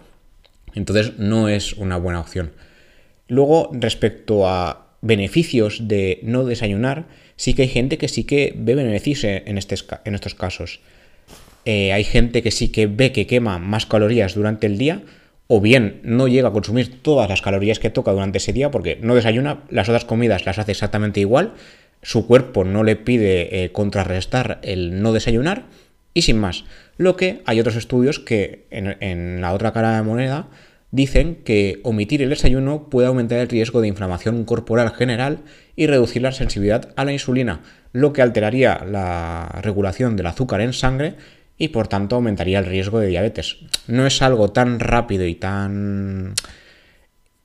Entonces 0.75 1.19
no 1.19 1.49
es 1.49 1.75
una 1.75 1.97
buena 1.97 2.21
opción. 2.21 2.53
Luego, 3.29 3.71
respecto 3.73 4.49
a 4.49 4.87
beneficios 5.01 5.89
de 5.89 6.21
no 6.23 6.45
desayunar, 6.45 7.07
sí 7.37 7.55
que 7.55 7.63
hay 7.63 7.69
gente 7.69 7.99
que 7.99 8.09
sí 8.09 8.25
que 8.25 8.55
ve 8.57 8.75
beneficios 8.75 9.25
en, 9.25 9.43
en 9.47 9.59
estos 10.15 10.35
casos. 10.35 10.81
Eh, 11.65 11.93
hay 11.93 12.05
gente 12.05 12.43
que 12.43 12.51
sí 12.51 12.69
que 12.69 12.87
ve 12.87 13.13
que 13.13 13.27
quema 13.27 13.59
más 13.59 13.87
calorías 13.87 14.35
durante 14.35 14.67
el 14.67 14.79
día, 14.79 15.03
o 15.47 15.61
bien 15.61 16.01
no 16.03 16.29
llega 16.29 16.49
a 16.49 16.53
consumir 16.53 17.03
todas 17.03 17.29
las 17.29 17.43
calorías 17.43 17.79
que 17.79 17.91
toca 17.91 18.13
durante 18.13 18.39
ese 18.39 18.53
día 18.53 18.71
porque 18.71 18.99
no 19.03 19.15
desayuna, 19.15 19.65
las 19.69 19.89
otras 19.89 20.05
comidas 20.05 20.47
las 20.47 20.59
hace 20.59 20.73
exactamente 20.73 21.21
igual, 21.21 21.55
su 22.03 22.27
cuerpo 22.27 22.65
no 22.65 22.83
le 22.83 22.97
pide 22.97 23.65
eh, 23.65 23.73
contrarrestar 23.73 24.61
el 24.63 25.03
no 25.03 25.13
desayunar 25.13 25.67
y 26.15 26.23
sin 26.23 26.39
más. 26.39 26.65
Lo 26.97 27.17
que 27.17 27.43
hay 27.47 27.61
otros 27.61 27.77
estudios 27.77 28.19
que 28.19 28.67
en, 28.71 29.41
la 29.41 29.53
otra 29.53 29.73
cara 29.73 29.91
de 29.91 29.97
la 29.97 30.03
moneda 30.03 30.49
dicen 30.91 31.37
que 31.37 31.81
omitir 31.85 32.23
el 32.23 32.29
desayuno 32.29 32.89
puede 32.91 33.09
aumentar 33.09 33.39
el 33.39 33.49
riesgo 33.49 33.81
de 33.81 33.89
inflamación 33.89 34.45
corporal 34.45 34.91
general 34.91 35.39
y 35.75 35.87
reducir 35.87 36.21
la 36.21 36.33
sensibilidad 36.33 36.91
a 36.97 37.05
la 37.05 37.13
insulina, 37.13 37.63
lo 37.93 38.13
que 38.13 38.21
alteraría 38.21 38.85
la 38.85 39.59
regulación 39.63 40.17
del 40.17 40.27
azúcar 40.27 40.61
en 40.61 40.75
sangre 40.75 41.15
y 41.63 41.69
por 41.69 41.87
tanto 41.87 42.17
aumentaría 42.17 42.59
el 42.59 42.67
riesgo 42.67 42.99
de 42.99 43.07
diabetes. 43.07 43.59
No 43.87 44.05
es 44.05 44.21
algo 44.21 44.51
tan 44.51 44.81
rápido 44.81 45.25
y 45.27 45.37
tan 45.37 46.35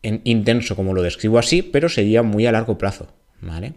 intenso 0.02 0.76
como 0.76 0.96
lo 0.96 1.04
describo 1.04 1.38
así, 1.38 1.62
pero 1.62 1.88
sería 1.88 2.24
muy 2.24 2.48
a 2.48 2.52
largo 2.52 2.80
plazo, 2.80 3.14
¿vale? 3.42 3.74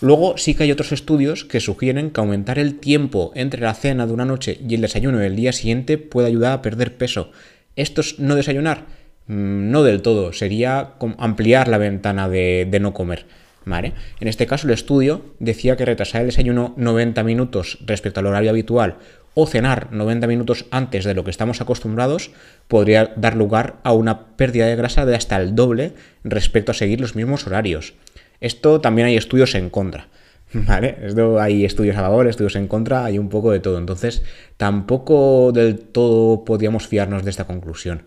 Luego 0.00 0.38
sí 0.38 0.54
que 0.54 0.64
hay 0.64 0.72
otros 0.72 0.90
estudios 0.90 1.44
que 1.44 1.60
sugieren 1.60 2.10
que 2.10 2.20
aumentar 2.20 2.58
el 2.58 2.80
tiempo 2.80 3.30
entre 3.36 3.60
la 3.60 3.74
cena 3.74 4.08
de 4.08 4.12
una 4.12 4.24
noche 4.24 4.58
y 4.68 4.74
el 4.74 4.80
desayuno 4.80 5.18
del 5.18 5.36
día 5.36 5.52
siguiente 5.52 5.98
puede 5.98 6.26
ayudar 6.26 6.54
a 6.54 6.62
perder 6.62 6.96
peso. 6.96 7.30
¿Esto 7.76 8.00
es 8.00 8.18
no 8.18 8.34
desayunar? 8.34 8.86
Mm, 9.28 9.70
no 9.70 9.84
del 9.84 10.02
todo, 10.02 10.32
sería 10.32 10.94
ampliar 11.18 11.68
la 11.68 11.78
ventana 11.78 12.28
de, 12.28 12.76
no 12.80 12.92
comer. 12.92 13.24
¿Vale? 13.64 13.94
En 14.20 14.28
este 14.28 14.46
caso 14.46 14.68
el 14.68 14.74
estudio 14.74 15.34
decía 15.40 15.76
que 15.76 15.84
retrasar 15.84 16.20
el 16.20 16.28
desayuno 16.28 16.74
90 16.76 17.24
minutos 17.24 17.78
respecto 17.84 18.20
al 18.20 18.26
horario 18.26 18.50
habitual 18.50 18.98
o 19.38 19.46
cenar 19.46 19.92
90 19.92 20.26
minutos 20.26 20.64
antes 20.70 21.04
de 21.04 21.12
lo 21.12 21.22
que 21.22 21.30
estamos 21.30 21.60
acostumbrados 21.60 22.30
podría 22.68 23.12
dar 23.16 23.36
lugar 23.36 23.76
a 23.82 23.92
una 23.92 24.34
pérdida 24.36 24.64
de 24.64 24.76
grasa 24.76 25.04
de 25.04 25.14
hasta 25.14 25.36
el 25.36 25.54
doble 25.54 25.92
respecto 26.24 26.72
a 26.72 26.74
seguir 26.74 27.02
los 27.02 27.14
mismos 27.14 27.46
horarios. 27.46 27.92
Esto 28.40 28.80
también 28.80 29.08
hay 29.08 29.16
estudios 29.16 29.54
en 29.54 29.68
contra. 29.68 30.08
¿Vale? 30.52 30.96
Hay 31.38 31.66
estudios 31.66 31.96
a 31.96 32.00
favor, 32.00 32.26
estudios 32.26 32.56
en 32.56 32.66
contra, 32.66 33.04
hay 33.04 33.18
un 33.18 33.28
poco 33.28 33.52
de 33.52 33.60
todo. 33.60 33.76
Entonces, 33.76 34.22
tampoco 34.56 35.52
del 35.52 35.78
todo 35.80 36.46
podíamos 36.46 36.86
fiarnos 36.86 37.22
de 37.22 37.30
esta 37.30 37.44
conclusión. 37.44 38.04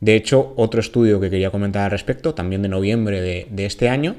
De 0.00 0.16
hecho, 0.16 0.54
otro 0.56 0.80
estudio 0.80 1.20
que 1.20 1.28
quería 1.28 1.50
comentar 1.50 1.84
al 1.84 1.90
respecto, 1.90 2.34
también 2.34 2.62
de 2.62 2.70
noviembre 2.70 3.20
de, 3.20 3.66
este 3.66 3.90
año, 3.90 4.16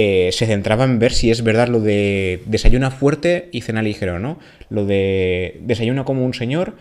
eh, 0.00 0.30
se 0.30 0.46
centraba 0.46 0.84
en 0.84 1.00
ver 1.00 1.12
si 1.12 1.32
es 1.32 1.42
verdad 1.42 1.66
lo 1.66 1.80
de 1.80 2.40
desayuna 2.46 2.92
fuerte 2.92 3.48
y 3.50 3.62
cena 3.62 3.82
ligero, 3.82 4.20
¿no? 4.20 4.38
Lo 4.70 4.86
de 4.86 5.58
desayuna 5.62 6.04
como 6.04 6.24
un 6.24 6.34
señor, 6.34 6.76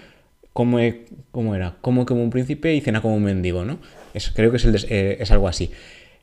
come, 0.54 1.06
¿cómo 1.32 1.56
era? 1.56 1.78
Come 1.82 2.06
como 2.06 2.22
un 2.22 2.30
príncipe 2.30 2.76
y 2.76 2.82
cena 2.82 3.02
como 3.02 3.16
un 3.16 3.24
mendigo, 3.24 3.66
¿no? 3.66 3.80
Es, 4.14 4.30
creo 4.30 4.52
que 4.52 4.58
es, 4.58 4.66
eh, 4.66 5.18
es 5.20 5.32
algo 5.32 5.48
así. 5.48 5.72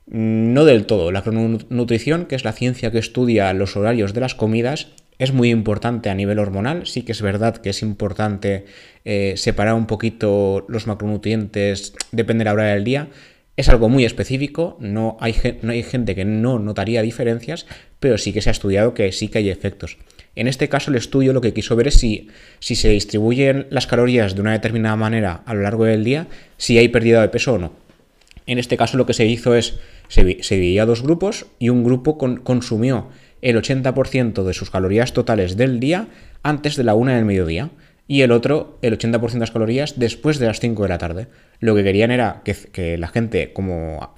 No 0.05 0.63
del 0.63 0.85
todo. 0.85 1.11
La 1.11 1.21
crononutrición, 1.21 2.27
que 2.27 2.35
es 2.35 2.45
la 2.45 2.53
ciencia 2.53 2.91
que 2.91 2.99
estudia 2.99 3.51
los 3.51 3.75
horarios 3.75 4.13
de 4.13 4.21
las 4.21 4.33
comidas, 4.33 4.87
es 5.19 5.33
muy 5.33 5.49
importante 5.49 6.09
a 6.09 6.15
nivel 6.15 6.39
hormonal. 6.39 6.87
Sí 6.87 7.01
que 7.01 7.11
es 7.11 7.21
verdad 7.21 7.57
que 7.57 7.71
es 7.71 7.81
importante 7.81 8.67
eh, 9.03 9.33
separar 9.35 9.73
un 9.73 9.85
poquito 9.85 10.65
los 10.69 10.87
macronutrientes, 10.87 11.93
depende 12.13 12.43
de 12.43 12.45
la 12.45 12.53
hora 12.53 12.65
del 12.67 12.85
día. 12.85 13.09
Es 13.57 13.69
algo 13.69 13.87
muy 13.87 14.03
específico, 14.03 14.75
no 14.81 15.15
hay, 15.21 15.33
gente 15.33 16.13
que 16.13 16.25
no 16.25 16.59
notaría 16.59 17.01
diferencias, 17.01 17.65
pero 18.01 18.17
sí 18.17 18.33
que 18.33 18.41
se 18.41 18.49
ha 18.49 18.51
estudiado 18.51 18.93
que 18.93 19.11
sí 19.13 19.29
que 19.29 19.37
hay 19.37 19.49
efectos. 19.49 19.97
En 20.35 20.47
este 20.47 20.67
caso, 20.67 20.91
el 20.91 20.97
estudio 20.97 21.31
lo 21.31 21.39
que 21.39 21.53
quiso 21.53 21.77
ver 21.77 21.87
es 21.87 21.95
si, 21.95 22.27
se 22.59 22.89
distribuyen 22.89 23.67
las 23.69 23.87
calorías 23.87 24.35
de 24.35 24.41
una 24.41 24.51
determinada 24.51 24.97
manera 24.97 25.41
a 25.45 25.53
lo 25.53 25.61
largo 25.61 25.85
del 25.85 26.03
día, 26.03 26.27
si 26.57 26.77
hay 26.77 26.89
pérdida 26.89 27.21
de 27.21 27.29
peso 27.29 27.53
o 27.53 27.57
no. 27.57 27.71
En 28.45 28.59
este 28.59 28.75
caso, 28.75 28.97
lo 28.97 29.05
que 29.05 29.13
se 29.13 29.25
hizo 29.25 29.55
es, 29.55 29.79
se, 30.09 30.43
se 30.43 30.55
dividía 30.55 30.85
dos 30.85 31.01
grupos 31.01 31.45
y 31.57 31.69
un 31.69 31.85
grupo 31.85 32.17
consumió 32.17 33.09
el 33.41 33.55
80% 33.55 34.43
de 34.43 34.53
sus 34.53 34.69
calorías 34.69 35.13
totales 35.13 35.55
del 35.55 35.79
día 35.79 36.07
antes 36.43 36.75
de 36.75 36.83
la 36.83 36.95
una 36.95 37.15
del 37.15 37.25
mediodía 37.25 37.69
y 38.07 38.21
el 38.21 38.31
otro 38.31 38.77
el 38.81 38.97
80% 38.97 39.31
de 39.31 39.39
las 39.39 39.51
calorías 39.51 39.99
después 39.99 40.39
de 40.39 40.47
las 40.47 40.59
5 40.59 40.83
de 40.83 40.89
la 40.89 40.97
tarde. 40.97 41.27
Lo 41.59 41.75
que 41.75 41.83
querían 41.83 42.11
era 42.11 42.41
que, 42.43 42.53
que 42.53 42.97
la 42.97 43.07
gente 43.07 43.53
como 43.53 44.15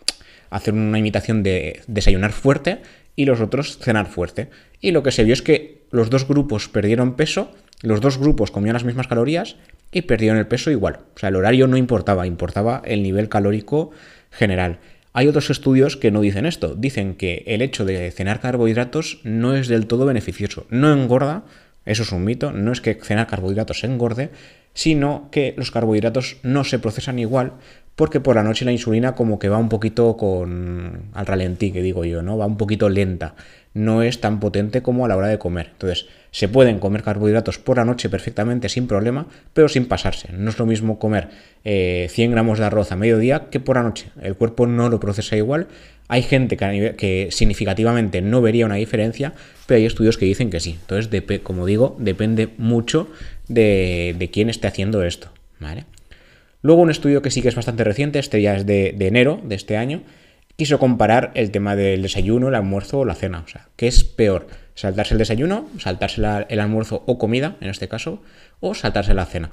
hacer 0.50 0.74
una 0.74 1.00
imitación 1.00 1.44
de 1.44 1.82
desayunar 1.88 2.32
fuerte 2.32 2.80
y 3.16 3.26
los 3.26 3.42
otros 3.42 3.78
cenar 3.80 4.08
fuerte. 4.08 4.50
Y 4.82 4.92
lo 4.92 5.04
que 5.04 5.12
se 5.12 5.24
vio 5.24 5.34
es 5.34 5.42
que 5.42 5.86
los 5.92 6.10
dos 6.10 6.28
grupos 6.28 6.70
perdieron 6.70 7.16
peso, 7.16 7.52
los 7.82 8.02
dos 8.02 8.18
grupos 8.18 8.52
comían 8.52 8.74
las 8.74 8.84
mismas 8.84 9.08
calorías 9.08 9.56
y 9.92 10.04
perdieron 10.04 10.38
el 10.38 10.48
peso 10.48 10.72
igual. 10.72 11.00
O 11.16 11.20
sea, 11.20 11.30
el 11.30 11.36
horario 11.36 11.68
no 11.68 11.78
importaba, 11.78 12.28
importaba 12.28 12.82
el 12.86 13.04
nivel 13.04 13.30
calórico 13.30 13.92
general. 14.32 14.80
Hay 15.14 15.28
otros 15.28 15.50
estudios 15.50 15.98
que 15.98 16.12
no 16.12 16.22
dicen 16.22 16.46
esto. 16.46 16.76
Dicen 16.76 17.16
que 17.16 17.44
el 17.48 17.64
hecho 17.64 17.86
de 17.86 18.12
cenar 18.12 18.40
carbohidratos 18.40 19.20
no 19.24 19.56
es 19.56 19.68
del 19.68 19.88
todo 19.88 20.06
beneficioso. 20.06 20.68
No 20.70 20.94
engorda, 20.94 21.46
eso 21.88 22.04
es 22.04 22.12
un 22.12 22.24
mito, 22.24 22.52
no 22.52 22.72
es 22.72 22.82
que 22.82 22.96
cenar 22.96 23.28
carbohidratos 23.28 23.84
engorde, 23.84 24.30
sino 24.74 25.30
que 25.32 25.56
los 25.58 25.72
carbohidratos 25.72 26.38
no 26.44 26.64
se 26.64 26.80
procesan 26.80 27.18
igual 27.18 27.54
porque 27.96 28.20
por 28.20 28.36
la 28.36 28.44
noche 28.44 28.64
la 28.64 28.72
insulina 28.72 29.16
como 29.16 29.40
que 29.40 29.50
va 29.50 29.58
un 29.58 29.70
poquito 29.70 30.18
con 30.18 31.10
al 31.14 31.26
ralentí, 31.26 31.72
que 31.72 31.82
digo 31.82 32.06
yo, 32.06 32.22
¿no? 32.22 32.38
Va 32.38 32.46
un 32.46 32.58
poquito 32.58 32.90
lenta 32.90 33.34
no 33.78 34.02
es 34.02 34.20
tan 34.20 34.40
potente 34.40 34.82
como 34.82 35.06
a 35.06 35.08
la 35.08 35.16
hora 35.16 35.28
de 35.28 35.40
comer. 35.40 35.70
Entonces, 35.72 36.08
se 36.38 36.48
pueden 36.48 36.78
comer 36.78 37.02
carbohidratos 37.02 37.58
por 37.58 37.78
la 37.78 37.84
noche 37.84 38.10
perfectamente 38.10 38.70
sin 38.70 38.86
problema, 38.86 39.26
pero 39.56 39.68
sin 39.68 39.88
pasarse. 39.88 40.32
No 40.34 40.52
es 40.52 40.60
lo 40.60 40.68
mismo 40.68 41.00
comer 41.00 41.30
100 41.64 41.66
eh, 41.66 42.28
gramos 42.30 42.60
de 42.60 42.66
arroz 42.66 42.92
a 42.92 42.96
mediodía 42.96 43.50
que 43.50 43.60
por 43.60 43.78
la 43.78 43.82
noche. 43.82 44.12
El 44.22 44.36
cuerpo 44.36 44.68
no 44.68 44.88
lo 44.88 45.00
procesa 45.00 45.36
igual. 45.36 45.68
Hay 46.08 46.22
gente 46.22 46.56
que, 46.56 47.30
significativamente 47.32 48.22
no 48.22 48.44
vería 48.44 48.68
una 48.68 48.76
diferencia, 48.76 49.34
pero 49.66 49.80
hay 49.80 49.88
estudios 49.88 50.20
que 50.20 50.26
dicen 50.26 50.52
que 50.52 50.60
sí. 50.60 50.78
Entonces, 50.80 51.42
como 51.42 51.66
digo, 51.66 51.96
depende 51.98 52.50
mucho 52.60 53.10
de, 53.48 54.30
quién 54.32 54.52
esté 54.52 54.68
haciendo 54.68 55.04
esto. 55.04 55.32
Luego 56.62 56.84
un 56.84 56.92
estudio 56.92 57.24
que 57.24 57.32
sí 57.32 57.42
que 57.42 57.48
es 57.48 57.56
bastante 57.56 57.84
reciente, 57.84 58.20
este 58.20 58.44
ya 58.44 58.56
es 58.56 58.68
de 58.68 58.96
enero 59.00 59.42
de 59.44 59.56
este 59.56 59.76
año, 59.76 60.04
quiso 60.56 60.78
comparar 60.78 61.32
el 61.34 61.50
tema 61.50 61.76
del 61.76 62.04
desayuno, 62.04 62.50
el 62.50 62.56
almuerzo 62.56 63.00
o 63.00 63.06
la 63.06 63.16
cena. 63.16 63.44
O 63.44 63.48
sea, 63.48 63.70
¿qué 63.76 63.88
es 63.88 64.04
peor? 64.04 64.67
¿Saltarse 64.78 65.16
el 65.16 65.18
desayuno, 65.18 65.68
saltarse 65.80 66.22
el 66.50 66.60
almuerzo 66.60 67.02
o 67.08 67.18
comida, 67.18 67.56
en 67.62 67.70
este 67.72 67.88
caso, 67.88 68.22
o 68.60 68.76
saltarse 68.76 69.16
la 69.16 69.26
cena? 69.26 69.50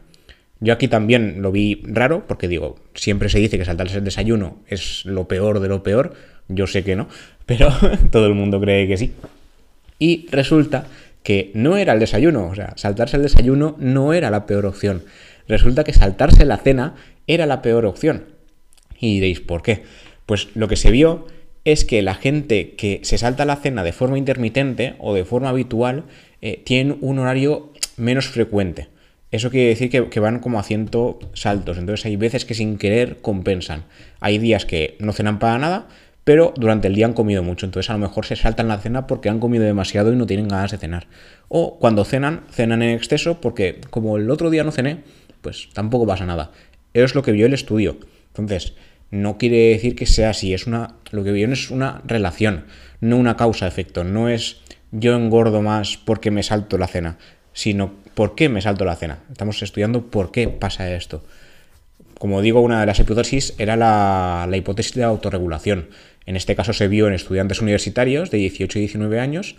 Yo 0.60 0.74
aquí 0.74 0.86
también 0.86 1.40
lo 1.40 1.50
vi 1.50 1.80
raro, 1.82 2.26
porque 2.26 2.46
digo, 2.46 2.76
siempre 2.92 3.30
se 3.30 3.38
dice 3.38 3.56
que 3.56 3.64
saltarse 3.64 3.96
el 3.96 4.04
desayuno 4.04 4.58
es 4.68 5.06
lo 5.06 5.26
peor 5.26 5.60
de 5.60 5.68
lo 5.68 5.82
peor. 5.82 6.12
Yo 6.48 6.66
sé 6.66 6.84
que 6.84 6.94
no, 6.94 7.08
pero 7.46 7.70
todo 8.10 8.26
el 8.26 8.34
mundo 8.34 8.60
cree 8.60 8.86
que 8.86 8.98
sí. 8.98 9.14
Y 9.98 10.26
resulta 10.30 10.88
que 11.22 11.50
no 11.54 11.78
era 11.78 11.94
el 11.94 12.00
desayuno, 12.00 12.48
o 12.48 12.54
sea, 12.54 12.74
saltarse 12.76 13.16
el 13.16 13.22
desayuno 13.22 13.76
no 13.78 14.12
era 14.12 14.30
la 14.30 14.44
peor 14.44 14.66
opción. 14.66 15.04
Resulta 15.48 15.84
que 15.84 15.94
saltarse 15.94 16.44
la 16.44 16.58
cena 16.58 16.96
era 17.26 17.46
la 17.46 17.62
peor 17.62 17.86
opción. 17.86 18.24
Y 19.00 19.14
diréis, 19.14 19.40
¿por 19.40 19.62
qué? 19.62 19.84
Pues 20.26 20.48
lo 20.54 20.68
que 20.68 20.76
se 20.76 20.90
vio 20.90 21.26
es 21.64 21.84
que 21.84 22.02
la 22.02 22.14
gente 22.14 22.74
que 22.74 23.00
se 23.02 23.18
salta 23.18 23.44
la 23.44 23.56
cena 23.56 23.82
de 23.82 23.92
forma 23.92 24.18
intermitente 24.18 24.94
o 24.98 25.14
de 25.14 25.24
forma 25.24 25.48
habitual 25.48 26.04
eh, 26.42 26.62
tiene 26.64 26.96
un 27.00 27.18
horario 27.18 27.72
menos 27.96 28.28
frecuente. 28.28 28.88
Eso 29.30 29.50
quiere 29.50 29.70
decir 29.70 29.90
que, 29.90 30.20
van 30.20 30.38
como 30.38 30.60
a 30.60 30.62
ciento 30.62 31.18
saltos. 31.32 31.78
Entonces 31.78 32.06
hay 32.06 32.14
veces 32.16 32.44
que 32.44 32.54
sin 32.54 32.78
querer 32.78 33.16
compensan. 33.20 33.84
Hay 34.20 34.38
días 34.38 34.64
que 34.64 34.96
no 35.00 35.12
cenan 35.12 35.40
para 35.40 35.58
nada, 35.58 35.88
pero 36.22 36.54
durante 36.56 36.86
el 36.86 36.94
día 36.94 37.06
han 37.06 37.14
comido 37.14 37.42
mucho. 37.42 37.66
Entonces 37.66 37.90
a 37.90 37.94
lo 37.94 37.98
mejor 37.98 38.26
se 38.26 38.36
saltan 38.36 38.68
la 38.68 38.78
cena 38.78 39.08
porque 39.08 39.28
han 39.28 39.40
comido 39.40 39.64
demasiado 39.64 40.12
y 40.12 40.16
no 40.16 40.26
tienen 40.26 40.46
ganas 40.46 40.70
de 40.70 40.78
cenar. 40.78 41.08
O 41.48 41.78
cuando 41.80 42.04
cenan, 42.04 42.44
cenan 42.52 42.82
en 42.82 42.90
exceso 42.90 43.40
porque 43.40 43.80
como 43.90 44.18
el 44.18 44.30
otro 44.30 44.50
día 44.50 44.62
no 44.62 44.70
cené, 44.70 44.98
pues 45.40 45.68
tampoco 45.72 46.06
pasa 46.06 46.26
nada. 46.26 46.52
Eso 46.92 47.06
es 47.06 47.14
lo 47.16 47.22
que 47.22 47.32
vio 47.32 47.46
el 47.46 47.54
estudio. 47.54 47.98
Entonces, 48.28 48.74
no 49.14 49.38
quiere 49.38 49.68
decir 49.68 49.94
que 49.94 50.06
sea 50.06 50.30
así, 50.30 50.54
es 50.54 50.66
una, 50.66 50.96
lo 51.12 51.22
que 51.22 51.30
viene 51.30 51.52
es 51.52 51.70
una 51.70 52.02
relación, 52.04 52.64
no 53.00 53.16
una 53.16 53.36
causa-efecto, 53.36 54.02
no 54.02 54.28
es 54.28 54.60
yo 54.90 55.14
engordo 55.14 55.62
más 55.62 55.96
porque 55.96 56.32
me 56.32 56.42
salto 56.42 56.78
la 56.78 56.88
cena, 56.88 57.16
sino 57.52 57.92
por 58.14 58.34
qué 58.34 58.48
me 58.48 58.60
salto 58.60 58.84
la 58.84 58.96
cena. 58.96 59.20
Estamos 59.30 59.62
estudiando 59.62 60.06
por 60.10 60.32
qué 60.32 60.48
pasa 60.48 60.92
esto. 60.92 61.24
Como 62.18 62.42
digo, 62.42 62.60
una 62.60 62.80
de 62.80 62.86
las 62.86 62.98
hipótesis 62.98 63.54
era 63.58 63.76
la, 63.76 64.48
la 64.50 64.56
hipótesis 64.56 64.94
de 64.94 65.02
la 65.02 65.08
autorregulación. 65.08 65.90
En 66.26 66.34
este 66.34 66.56
caso 66.56 66.72
se 66.72 66.88
vio 66.88 67.06
en 67.06 67.14
estudiantes 67.14 67.60
universitarios 67.60 68.32
de 68.32 68.38
18 68.38 68.78
y 68.78 68.82
19 68.82 69.20
años 69.20 69.54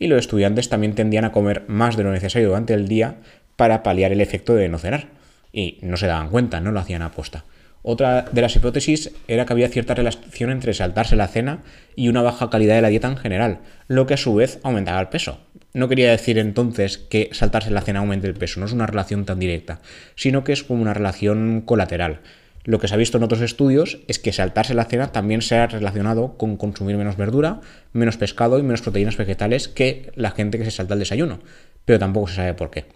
y 0.00 0.08
los 0.08 0.18
estudiantes 0.18 0.68
también 0.68 0.96
tendían 0.96 1.24
a 1.24 1.30
comer 1.30 1.62
más 1.68 1.96
de 1.96 2.02
lo 2.02 2.10
necesario 2.10 2.48
durante 2.48 2.74
el 2.74 2.88
día 2.88 3.18
para 3.54 3.84
paliar 3.84 4.10
el 4.10 4.20
efecto 4.20 4.56
de 4.56 4.68
no 4.68 4.78
cenar. 4.78 5.10
Y 5.52 5.78
no 5.82 5.96
se 5.96 6.08
daban 6.08 6.28
cuenta, 6.28 6.60
no 6.60 6.72
lo 6.72 6.80
hacían 6.80 7.02
aposta. 7.02 7.44
Otra 7.88 8.24
de 8.32 8.42
las 8.42 8.56
hipótesis 8.56 9.12
era 9.28 9.46
que 9.46 9.52
había 9.52 9.68
cierta 9.68 9.94
relación 9.94 10.50
entre 10.50 10.74
saltarse 10.74 11.14
la 11.14 11.28
cena 11.28 11.62
y 11.94 12.08
una 12.08 12.20
baja 12.20 12.50
calidad 12.50 12.74
de 12.74 12.82
la 12.82 12.88
dieta 12.88 13.06
en 13.06 13.16
general, 13.16 13.60
lo 13.86 14.08
que 14.08 14.14
a 14.14 14.16
su 14.16 14.34
vez 14.34 14.58
aumentaba 14.64 14.98
el 15.00 15.06
peso. 15.06 15.38
No 15.72 15.88
quería 15.88 16.10
decir 16.10 16.36
entonces 16.38 16.98
que 16.98 17.30
saltarse 17.30 17.70
la 17.70 17.82
cena 17.82 18.00
aumente 18.00 18.26
el 18.26 18.34
peso, 18.34 18.58
no 18.58 18.66
es 18.66 18.72
una 18.72 18.88
relación 18.88 19.24
tan 19.24 19.38
directa, 19.38 19.82
sino 20.16 20.42
que 20.42 20.52
es 20.52 20.64
como 20.64 20.82
una 20.82 20.94
relación 20.94 21.60
colateral. 21.60 22.22
Lo 22.64 22.80
que 22.80 22.88
se 22.88 22.94
ha 22.94 22.96
visto 22.96 23.18
en 23.18 23.22
otros 23.22 23.40
estudios 23.40 24.00
es 24.08 24.18
que 24.18 24.32
saltarse 24.32 24.74
la 24.74 24.86
cena 24.86 25.12
también 25.12 25.40
se 25.40 25.54
ha 25.54 25.68
relacionado 25.68 26.36
con 26.36 26.56
consumir 26.56 26.96
menos 26.96 27.16
verdura, 27.16 27.60
menos 27.92 28.16
pescado 28.16 28.58
y 28.58 28.64
menos 28.64 28.82
proteínas 28.82 29.16
vegetales 29.16 29.68
que 29.68 30.10
la 30.16 30.32
gente 30.32 30.58
que 30.58 30.64
se 30.64 30.72
salta 30.72 30.94
el 30.94 31.00
desayuno, 31.00 31.38
pero 31.84 32.00
tampoco 32.00 32.26
se 32.26 32.34
sabe 32.34 32.54
por 32.54 32.72
qué. 32.72 32.86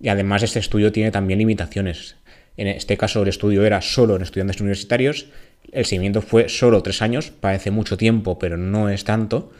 Y 0.00 0.08
además 0.08 0.42
este 0.42 0.58
estudio 0.58 0.90
tiene 0.90 1.12
también 1.12 1.38
limitaciones. 1.38 2.16
En 2.56 2.66
este 2.66 2.96
caso 2.96 3.22
el 3.22 3.28
estudio 3.28 3.64
era 3.64 3.80
solo 3.80 4.16
en 4.16 4.22
estudiantes 4.22 4.60
universitarios, 4.60 5.26
el 5.72 5.84
seguimiento 5.84 6.22
fue 6.22 6.48
solo 6.48 6.82
tres 6.82 7.02
años, 7.02 7.30
parece 7.30 7.70
mucho 7.70 7.96
tiempo, 7.96 8.38
pero 8.38 8.56
no 8.56 8.88
es 8.88 9.04
tanto. 9.04 9.52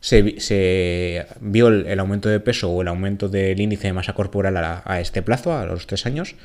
Se, 0.00 1.26
vio 1.40 1.68
el, 1.68 1.98
aumento 1.98 2.28
de 2.28 2.38
peso 2.38 2.70
o 2.70 2.82
el 2.82 2.88
aumento 2.88 3.28
del 3.28 3.60
índice 3.60 3.88
de 3.88 3.92
masa 3.92 4.12
corporal 4.12 4.56
a, 4.56 5.00
este 5.00 5.22
plazo, 5.22 5.56
a 5.56 5.66
los 5.66 5.86
tres 5.86 6.06
años, 6.06 6.36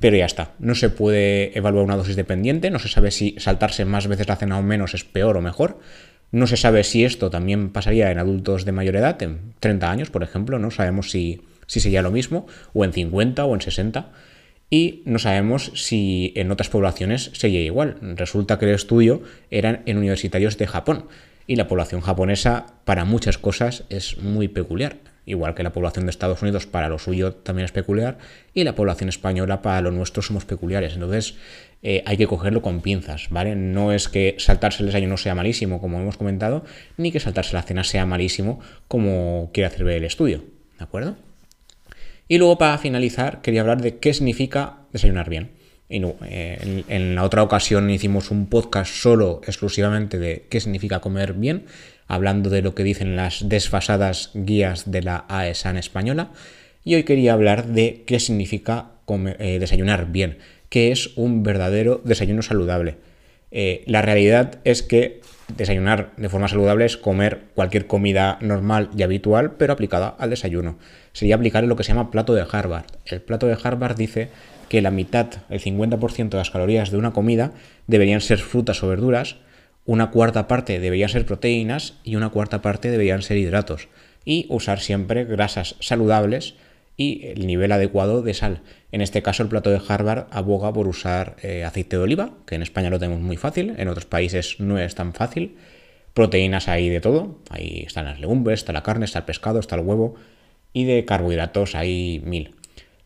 pero 0.00 0.16
ya 0.16 0.24
está. 0.24 0.52
No 0.58 0.74
se 0.74 0.90
puede 0.90 1.56
evaluar 1.56 1.84
una 1.84 1.96
dosis 1.96 2.16
dependiente, 2.16 2.70
no 2.70 2.80
se 2.80 2.88
sabe 2.88 3.12
si 3.12 3.36
saltarse 3.38 3.84
más 3.84 4.08
veces 4.08 4.26
la 4.26 4.36
cena 4.36 4.58
o 4.58 4.62
menos 4.62 4.94
es 4.94 5.04
peor 5.04 5.36
o 5.36 5.40
mejor. 5.40 5.78
No 6.32 6.48
se 6.48 6.56
sabe 6.56 6.82
si 6.82 7.04
esto 7.04 7.30
también 7.30 7.70
pasaría 7.70 8.10
en 8.10 8.18
adultos 8.18 8.64
de 8.64 8.72
mayor 8.72 8.96
edad, 8.96 9.22
en 9.22 9.54
30 9.60 9.88
años, 9.88 10.10
por 10.10 10.24
ejemplo, 10.24 10.58
no 10.58 10.72
sabemos 10.72 11.12
si, 11.12 11.42
si 11.68 11.78
sería 11.78 12.02
lo 12.02 12.10
mismo, 12.10 12.46
o 12.72 12.84
en 12.84 12.92
50 12.92 13.44
o 13.44 13.54
en 13.54 13.60
60 13.60 14.10
y 14.74 15.04
no 15.04 15.20
sabemos 15.20 15.70
si 15.76 16.32
en 16.34 16.50
otras 16.50 16.68
poblaciones 16.68 17.30
sería 17.34 17.60
igual. 17.60 17.96
Resulta 18.16 18.58
que 18.58 18.64
el 18.64 18.74
estudio 18.74 19.22
era 19.48 19.82
en 19.86 19.98
universitarios 19.98 20.58
de 20.58 20.66
Japón 20.66 21.06
y 21.46 21.54
la 21.54 21.68
población 21.68 22.00
japonesa 22.00 22.66
para 22.84 23.04
muchas 23.04 23.38
cosas 23.38 23.84
es 23.88 24.18
muy 24.18 24.48
peculiar. 24.48 24.96
Igual 25.26 25.54
que 25.54 25.62
la 25.62 25.72
población 25.72 26.06
de 26.06 26.10
Estados 26.10 26.42
Unidos 26.42 26.66
para 26.66 26.88
lo 26.88 26.98
suyo 26.98 27.34
también 27.34 27.66
es 27.66 27.70
peculiar 27.70 28.18
y 28.52 28.64
la 28.64 28.74
población 28.74 29.08
española 29.08 29.62
para 29.62 29.80
lo 29.80 29.92
nuestro 29.92 30.22
somos 30.22 30.44
peculiares. 30.44 30.94
Entonces 30.94 31.36
eh, 31.84 32.02
hay 32.04 32.16
que 32.16 32.26
cogerlo 32.26 32.60
con 32.60 32.80
pinzas, 32.80 33.28
¿vale? 33.30 33.54
No 33.54 33.92
es 33.92 34.08
que 34.08 34.34
saltarse 34.40 34.82
el 34.82 34.86
desayuno 34.86 35.16
sea 35.18 35.36
malísimo, 35.36 35.80
como 35.80 36.00
hemos 36.00 36.16
comentado, 36.16 36.64
ni 36.96 37.12
que 37.12 37.20
saltarse 37.20 37.54
la 37.54 37.62
cena 37.62 37.84
sea 37.84 38.06
malísimo, 38.06 38.58
como 38.88 39.50
quiere 39.54 39.68
hacer 39.68 39.86
el 39.86 40.04
estudio, 40.04 40.42
¿de 40.78 40.82
acuerdo? 40.82 41.14
Y 42.28 42.38
luego 42.38 42.58
para 42.58 42.78
finalizar 42.78 43.42
quería 43.42 43.60
hablar 43.60 43.82
de 43.82 43.98
qué 43.98 44.14
significa 44.14 44.78
desayunar 44.92 45.28
bien. 45.28 45.50
en, 45.88 46.84
en, 46.88 47.14
la 47.14 47.24
otra 47.24 47.42
ocasión 47.42 47.90
hicimos 47.90 48.30
un 48.30 48.46
podcast 48.46 48.92
solo 48.92 49.40
exclusivamente 49.46 50.18
de 50.18 50.46
qué 50.48 50.60
significa 50.60 51.00
comer 51.00 51.34
bien, 51.34 51.66
hablando 52.06 52.50
de 52.50 52.62
lo 52.62 52.74
que 52.74 52.84
dicen 52.84 53.16
las 53.16 53.48
desfasadas 53.48 54.30
guías 54.34 54.90
de 54.90 55.02
la 55.02 55.24
AESAN 55.28 55.76
española. 55.76 56.30
Y 56.84 56.94
hoy 56.94 57.04
quería 57.04 57.32
hablar 57.32 57.68
de 57.68 58.04
qué 58.06 58.20
significa 58.20 58.90
eh, 59.38 59.58
desayunar 59.58 60.10
bien, 60.10 60.38
qué 60.68 60.92
es 60.92 61.16
un 61.16 61.42
verdadero 61.42 62.00
desayuno 62.04 62.42
saludable. 62.42 62.96
Eh, 63.50 63.84
la 63.86 64.02
realidad 64.02 64.60
es 64.64 64.82
que 64.82 65.20
desayunar 65.48 66.10
de 66.16 66.28
forma 66.28 66.48
saludable 66.48 66.84
es 66.84 66.96
comer 66.96 67.44
cualquier 67.54 67.86
comida 67.86 68.38
normal 68.40 68.90
y 68.96 69.02
habitual, 69.02 69.52
pero 69.52 69.72
aplicada 69.72 70.14
al 70.18 70.30
desayuno. 70.30 70.78
Sería 71.12 71.36
aplicar 71.36 71.64
lo 71.64 71.76
que 71.76 71.84
se 71.84 71.92
llama 71.92 72.10
plato 72.10 72.34
de 72.34 72.46
Harvard. 72.50 72.86
El 73.06 73.20
plato 73.20 73.46
de 73.46 73.56
Harvard 73.62 73.96
dice 73.96 74.30
que 74.68 74.82
la 74.82 74.90
mitad, 74.90 75.28
el 75.50 75.60
50% 75.60 76.30
de 76.30 76.36
las 76.36 76.50
calorías 76.50 76.90
de 76.90 76.96
una 76.96 77.12
comida 77.12 77.52
deberían 77.86 78.20
ser 78.20 78.38
frutas 78.38 78.82
o 78.82 78.88
verduras, 78.88 79.36
una 79.84 80.10
cuarta 80.10 80.48
parte 80.48 80.80
deberían 80.80 81.10
ser 81.10 81.26
proteínas 81.26 81.94
y 82.02 82.16
una 82.16 82.30
cuarta 82.30 82.62
parte 82.62 82.90
deberían 82.90 83.22
ser 83.22 83.36
hidratos. 83.36 83.88
Y 84.24 84.46
usar 84.48 84.80
siempre 84.80 85.24
grasas 85.24 85.76
saludables 85.80 86.54
y 86.96 87.26
el 87.26 87.46
nivel 87.46 87.72
adecuado 87.72 88.22
de 88.22 88.34
sal. 88.34 88.62
En 88.92 89.00
este 89.00 89.22
caso, 89.22 89.42
el 89.42 89.48
plato 89.48 89.70
de 89.70 89.80
Harvard 89.86 90.26
aboga 90.30 90.72
por 90.72 90.86
usar 90.86 91.36
eh, 91.42 91.64
aceite 91.64 91.96
de 91.96 92.02
oliva, 92.02 92.34
que 92.46 92.54
en 92.54 92.62
España 92.62 92.90
lo 92.90 92.98
tenemos 92.98 93.20
muy 93.20 93.36
fácil, 93.36 93.74
en 93.76 93.88
otros 93.88 94.06
países 94.06 94.60
no 94.60 94.78
es 94.78 94.94
tan 94.94 95.12
fácil. 95.12 95.56
Proteínas 96.12 96.68
hay 96.68 96.88
de 96.88 97.00
todo, 97.00 97.40
ahí 97.50 97.82
están 97.86 98.04
las 98.04 98.20
legumbres, 98.20 98.60
está 98.60 98.72
la 98.72 98.84
carne, 98.84 99.04
está 99.04 99.20
el 99.20 99.24
pescado, 99.24 99.58
está 99.58 99.74
el 99.74 99.82
huevo, 99.82 100.14
y 100.72 100.84
de 100.84 101.04
carbohidratos 101.04 101.74
hay 101.74 102.22
mil. 102.24 102.54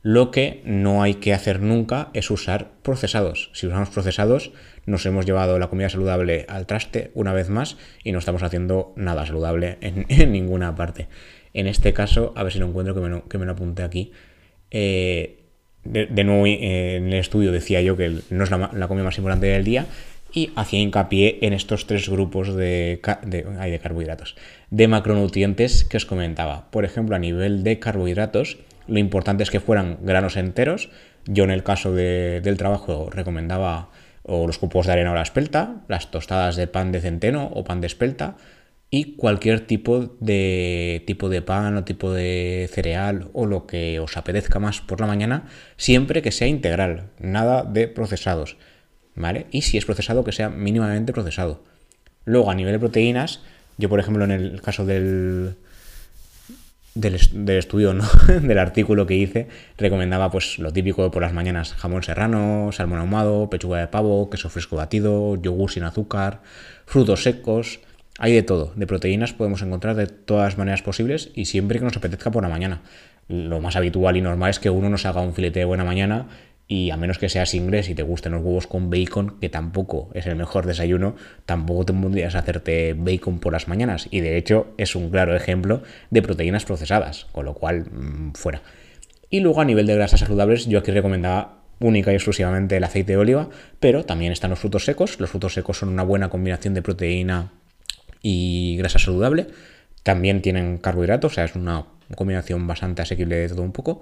Lo 0.02 0.30
que 0.30 0.62
no 0.64 1.02
hay 1.02 1.14
que 1.14 1.34
hacer 1.34 1.60
nunca 1.60 2.10
es 2.12 2.30
usar 2.30 2.70
procesados. 2.82 3.50
Si 3.52 3.66
usamos 3.66 3.88
procesados, 3.88 4.52
nos 4.86 5.04
hemos 5.06 5.26
llevado 5.26 5.58
la 5.58 5.68
comida 5.68 5.88
saludable 5.88 6.46
al 6.48 6.66
traste 6.66 7.10
una 7.14 7.32
vez 7.32 7.48
más 7.48 7.76
y 8.04 8.12
no 8.12 8.18
estamos 8.18 8.42
haciendo 8.42 8.92
nada 8.96 9.26
saludable 9.26 9.78
en 9.80 10.06
ninguna 10.32 10.74
parte. 10.74 11.08
En 11.58 11.66
este 11.66 11.92
caso, 11.92 12.32
a 12.36 12.44
ver 12.44 12.52
si 12.52 12.60
lo 12.60 12.66
encuentro 12.68 12.94
que 12.94 13.00
me 13.00 13.08
lo, 13.46 13.74
que 13.74 13.82
aquí. 13.82 14.12
Eh, 14.70 15.40
de, 15.82 16.22
nuevo, 16.22 16.46
eh, 16.46 16.98
en 16.98 17.08
el 17.08 17.14
estudio 17.14 17.50
decía 17.50 17.82
yo 17.82 17.96
que 17.96 18.20
no 18.30 18.44
es 18.44 18.50
la, 18.52 18.86
comida 18.86 19.02
más 19.02 19.18
importante 19.18 19.48
del 19.48 19.64
día 19.64 19.86
y 20.32 20.52
hacía 20.54 20.78
hincapié 20.78 21.38
en 21.42 21.54
estos 21.54 21.88
tres 21.88 22.08
grupos 22.08 22.54
de, 22.54 23.00
de, 23.26 23.80
carbohidratos, 23.82 24.36
de 24.70 24.86
macronutrientes 24.86 25.82
que 25.82 25.96
os 25.96 26.06
comentaba. 26.06 26.70
Por 26.70 26.84
ejemplo, 26.84 27.16
a 27.16 27.18
nivel 27.18 27.64
de 27.64 27.80
carbohidratos, 27.80 28.58
lo 28.86 29.00
importante 29.00 29.42
es 29.42 29.50
que 29.50 29.58
fueran 29.58 29.98
granos 30.02 30.36
enteros. 30.36 30.90
Yo 31.26 31.42
en 31.42 31.50
el 31.50 31.64
caso 31.64 31.92
del 31.92 32.56
trabajo 32.56 33.10
recomendaba 33.10 33.88
o 34.22 34.46
los 34.46 34.58
cupos 34.58 34.86
de 34.86 34.92
arena 34.92 35.10
o 35.10 35.16
la 35.16 35.22
espelta, 35.22 35.80
las 35.88 36.12
tostadas 36.12 36.54
de 36.54 36.68
pan 36.68 36.92
de 36.92 37.00
centeno 37.00 37.50
o 37.52 37.64
pan 37.64 37.80
de 37.80 37.88
espelta, 37.88 38.36
y 38.90 39.16
cualquier 39.16 39.66
tipo 39.66 40.16
de 40.20 41.02
tipo 41.06 41.28
de 41.28 41.42
pan 41.42 41.76
o 41.76 41.84
tipo 41.84 42.12
de 42.12 42.70
cereal 42.72 43.28
o 43.34 43.44
lo 43.46 43.66
que 43.66 44.00
os 44.00 44.16
apetezca 44.16 44.58
más 44.58 44.80
por 44.80 45.00
la 45.00 45.06
mañana, 45.06 45.48
siempre 45.76 46.22
que 46.22 46.32
sea 46.32 46.48
integral, 46.48 47.10
nada 47.18 47.64
de 47.64 47.88
procesados, 47.88 48.56
¿vale? 49.14 49.46
Y 49.50 49.62
si 49.62 49.76
es 49.76 49.84
procesado, 49.84 50.24
que 50.24 50.32
sea 50.32 50.48
mínimamente 50.48 51.12
procesado. 51.12 51.62
Luego, 52.24 52.50
a 52.50 52.54
nivel 52.54 52.72
de 52.72 52.78
proteínas, 52.78 53.40
yo 53.76 53.88
por 53.88 54.00
ejemplo 54.00 54.24
en 54.24 54.30
el 54.30 54.62
caso 54.62 54.86
del, 54.86 55.56
del, 56.94 57.14
estudio, 57.58 57.92
¿no? 57.92 58.04
del 58.42 58.58
artículo 58.58 59.06
que 59.06 59.16
hice, 59.16 59.48
recomendaba 59.76 60.30
pues 60.30 60.58
lo 60.58 60.72
típico 60.72 61.10
por 61.10 61.22
las 61.22 61.34
mañanas, 61.34 61.74
jamón 61.74 62.02
serrano, 62.02 62.70
salmón 62.72 63.00
ahumado, 63.00 63.50
pechuga 63.50 63.80
de 63.80 63.86
pavo, 63.86 64.30
queso 64.30 64.48
fresco 64.48 64.76
batido, 64.76 65.36
yogur 65.36 65.70
sin 65.70 65.84
azúcar, 65.84 66.40
frutos 66.86 67.22
secos, 67.22 67.80
hay 68.18 68.32
de 68.32 68.42
todo, 68.42 68.72
de 68.74 68.86
proteínas 68.86 69.32
podemos 69.32 69.62
encontrar 69.62 69.94
de 69.94 70.08
todas 70.08 70.44
las 70.44 70.58
maneras 70.58 70.82
posibles 70.82 71.30
y 71.34 71.44
siempre 71.44 71.78
que 71.78 71.84
nos 71.84 71.96
apetezca 71.96 72.32
por 72.32 72.42
la 72.42 72.48
mañana. 72.48 72.82
Lo 73.28 73.60
más 73.60 73.76
habitual 73.76 74.16
y 74.16 74.20
normal 74.20 74.50
es 74.50 74.58
que 74.58 74.70
uno 74.70 74.90
nos 74.90 75.06
haga 75.06 75.20
un 75.20 75.34
filete 75.34 75.60
de 75.60 75.64
buena 75.64 75.84
mañana 75.84 76.26
y 76.66 76.90
a 76.90 76.96
menos 76.96 77.18
que 77.18 77.28
seas 77.28 77.54
inglés 77.54 77.88
y 77.88 77.94
te 77.94 78.02
gusten 78.02 78.32
los 78.32 78.42
huevos 78.42 78.66
con 78.66 78.90
bacon, 78.90 79.38
que 79.40 79.48
tampoco 79.48 80.10
es 80.14 80.26
el 80.26 80.34
mejor 80.34 80.66
desayuno, 80.66 81.14
tampoco 81.46 81.86
te 81.86 81.92
podrías 81.92 82.34
hacerte 82.34 82.94
bacon 82.94 83.38
por 83.38 83.52
las 83.52 83.68
mañanas. 83.68 84.08
Y 84.10 84.20
de 84.20 84.36
hecho 84.36 84.66
es 84.78 84.96
un 84.96 85.10
claro 85.10 85.36
ejemplo 85.36 85.82
de 86.10 86.20
proteínas 86.20 86.64
procesadas, 86.64 87.26
con 87.30 87.46
lo 87.46 87.54
cual 87.54 87.86
mm, 87.90 88.32
fuera. 88.32 88.62
Y 89.30 89.40
luego 89.40 89.60
a 89.60 89.64
nivel 89.64 89.86
de 89.86 89.94
grasas 89.94 90.20
saludables, 90.20 90.66
yo 90.66 90.80
aquí 90.80 90.90
recomendaba 90.90 91.62
única 91.78 92.10
y 92.10 92.16
exclusivamente 92.16 92.76
el 92.76 92.84
aceite 92.84 93.12
de 93.12 93.18
oliva, 93.18 93.48
pero 93.78 94.04
también 94.04 94.32
están 94.32 94.50
los 94.50 94.58
frutos 94.58 94.84
secos. 94.84 95.20
Los 95.20 95.30
frutos 95.30 95.54
secos 95.54 95.78
son 95.78 95.90
una 95.90 96.02
buena 96.02 96.28
combinación 96.28 96.74
de 96.74 96.82
proteína 96.82 97.52
y 98.22 98.76
grasa 98.78 98.98
saludable. 98.98 99.46
También 100.02 100.42
tienen 100.42 100.78
carbohidratos, 100.78 101.32
o 101.32 101.34
sea, 101.34 101.44
es 101.44 101.54
una 101.54 101.84
combinación 102.14 102.66
bastante 102.66 103.02
asequible 103.02 103.36
de 103.36 103.48
todo 103.48 103.62
un 103.62 103.72
poco. 103.72 104.00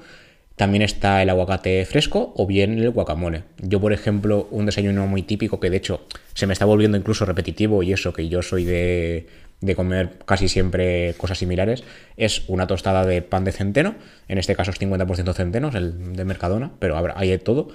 También 0.56 0.82
está 0.82 1.22
el 1.22 1.28
aguacate 1.28 1.84
fresco 1.84 2.32
o 2.34 2.46
bien 2.46 2.78
el 2.78 2.90
guacamole. 2.90 3.42
Yo, 3.58 3.78
por 3.78 3.92
ejemplo, 3.92 4.48
un 4.50 4.64
desayuno 4.64 5.06
muy 5.06 5.22
típico 5.22 5.60
que 5.60 5.68
de 5.68 5.76
hecho 5.76 6.06
se 6.32 6.46
me 6.46 6.54
está 6.54 6.64
volviendo 6.64 6.96
incluso 6.96 7.26
repetitivo 7.26 7.82
y 7.82 7.92
eso 7.92 8.14
que 8.14 8.28
yo 8.30 8.40
soy 8.40 8.64
de, 8.64 9.26
de 9.60 9.74
comer 9.74 10.18
casi 10.24 10.48
siempre 10.48 11.14
cosas 11.18 11.38
similares, 11.38 11.84
es 12.16 12.44
una 12.48 12.66
tostada 12.66 13.04
de 13.04 13.22
pan 13.22 13.44
de 13.44 13.52
centeno, 13.52 13.94
en 14.28 14.38
este 14.38 14.54
caso 14.54 14.70
es 14.70 14.80
50% 14.80 15.34
centeno, 15.34 15.70
el 15.74 16.14
de 16.14 16.24
Mercadona, 16.24 16.72
pero 16.78 16.96
hay 17.14 17.30
de 17.30 17.38
todo. 17.38 17.68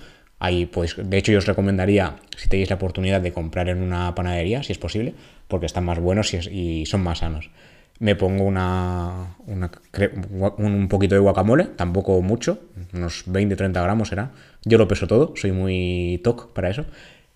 Ahí, 0.43 0.65
pues, 0.65 0.95
de 0.97 1.17
hecho, 1.19 1.31
yo 1.31 1.37
os 1.37 1.45
recomendaría, 1.45 2.15
si 2.35 2.49
tenéis 2.49 2.71
la 2.71 2.77
oportunidad 2.77 3.21
de 3.21 3.31
comprar 3.31 3.69
en 3.69 3.79
una 3.79 4.15
panadería, 4.15 4.63
si 4.63 4.71
es 4.71 4.79
posible, 4.79 5.13
porque 5.47 5.67
están 5.67 5.85
más 5.85 5.99
buenos 5.99 6.33
y, 6.33 6.83
son 6.87 7.03
más 7.03 7.19
sanos. 7.19 7.51
Me 7.99 8.15
pongo 8.15 8.43
una, 8.45 9.35
un 9.45 10.87
poquito 10.89 11.13
de 11.13 11.21
guacamole, 11.21 11.65
tampoco 11.65 12.19
mucho, 12.23 12.59
unos 12.91 13.27
20-30 13.27 13.83
gramos 13.83 14.09
será. 14.09 14.31
Yo 14.65 14.79
lo 14.79 14.87
peso 14.87 15.05
todo, 15.05 15.35
soy 15.35 15.51
muy 15.51 16.19
toc 16.23 16.51
para 16.53 16.71
eso. 16.71 16.85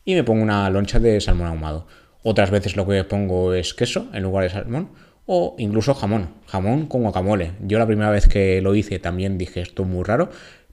Y 0.04 0.16
me 0.16 0.24
pongo 0.24 0.42
una 0.42 0.68
loncha 0.72 1.00
de 1.00 1.22
salmón 1.22 1.46
ahumado. 1.46 1.86
Otras 2.24 2.50
veces 2.50 2.76
lo 2.76 2.88
que 2.88 3.04
pongo 3.04 3.54
es 3.54 3.76
queso 3.76 4.08
en 4.14 4.24
lugar 4.24 4.46
de 4.46 4.50
salmón 4.50 4.90
o 5.28 5.54
incluso 5.60 5.94
jamón, 5.94 6.30
jamón 6.48 6.88
con 6.88 7.04
guacamole. 7.04 7.52
Yo 7.62 7.78
la 7.78 7.86
primera 7.86 8.10
vez 8.10 8.28
que 8.28 8.62
lo 8.64 8.74
hice 8.74 8.98
también 8.98 9.38
dije 9.38 9.62
esto 9.62 9.84
muy 9.84 10.04
raro, 10.04 10.32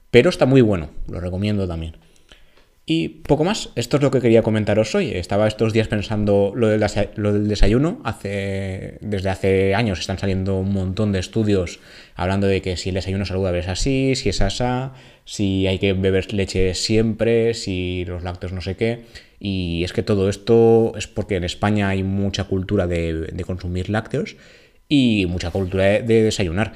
pero 0.09 0.31
está 0.31 0.47
muy 0.47 0.61
bueno, 0.61 0.89
lo 1.07 1.19
recomiendo 1.19 1.67
también. 1.67 1.97
Y 2.85 3.07
poco 3.07 3.45
más, 3.45 3.69
esto 3.75 3.95
es 3.95 4.03
lo 4.03 4.11
que 4.11 4.19
quería 4.19 4.41
comentaros 4.41 4.93
hoy. 4.93 5.11
Estaba 5.11 5.47
estos 5.47 5.71
días 5.71 5.87
pensando 5.87 6.51
lo 6.53 6.67
del, 6.67 6.81
desayuno. 7.47 8.01
Hace, 8.03 8.97
desde 8.99 9.29
hace 9.29 9.73
años 9.73 10.01
están 10.01 10.19
saliendo 10.19 10.57
un 10.59 10.73
montón 10.73 11.13
de 11.13 11.19
estudios 11.19 11.79
hablando 12.15 12.45
de 12.47 12.61
que 12.61 12.75
si 12.75 12.89
el 12.89 12.95
desayuno 12.95 13.25
saludable 13.25 13.59
es 13.59 13.69
así, 13.69 14.15
si 14.15 14.27
es 14.27 14.41
asa, 14.41 14.93
si 15.23 15.65
hay 15.65 15.79
que 15.79 15.93
beber 15.93 16.33
leche 16.33 16.73
siempre, 16.73 17.53
si 17.53 18.03
los 18.03 18.21
lácteos 18.21 18.51
no 18.51 18.59
sé 18.59 18.75
qué. 18.75 19.05
Y 19.39 19.85
es 19.85 19.93
que 19.93 20.03
todo 20.03 20.27
esto 20.27 20.91
es 20.97 21.07
porque 21.07 21.37
en 21.37 21.45
España 21.45 21.87
hay 21.87 22.03
mucha 22.03 22.43
cultura 22.43 22.85
de, 22.85 23.43
consumir 23.45 23.89
lácteos 23.89 24.35
y 24.89 25.25
mucha 25.27 25.51
cultura 25.51 25.85
de 25.85 26.23
desayunar. 26.23 26.73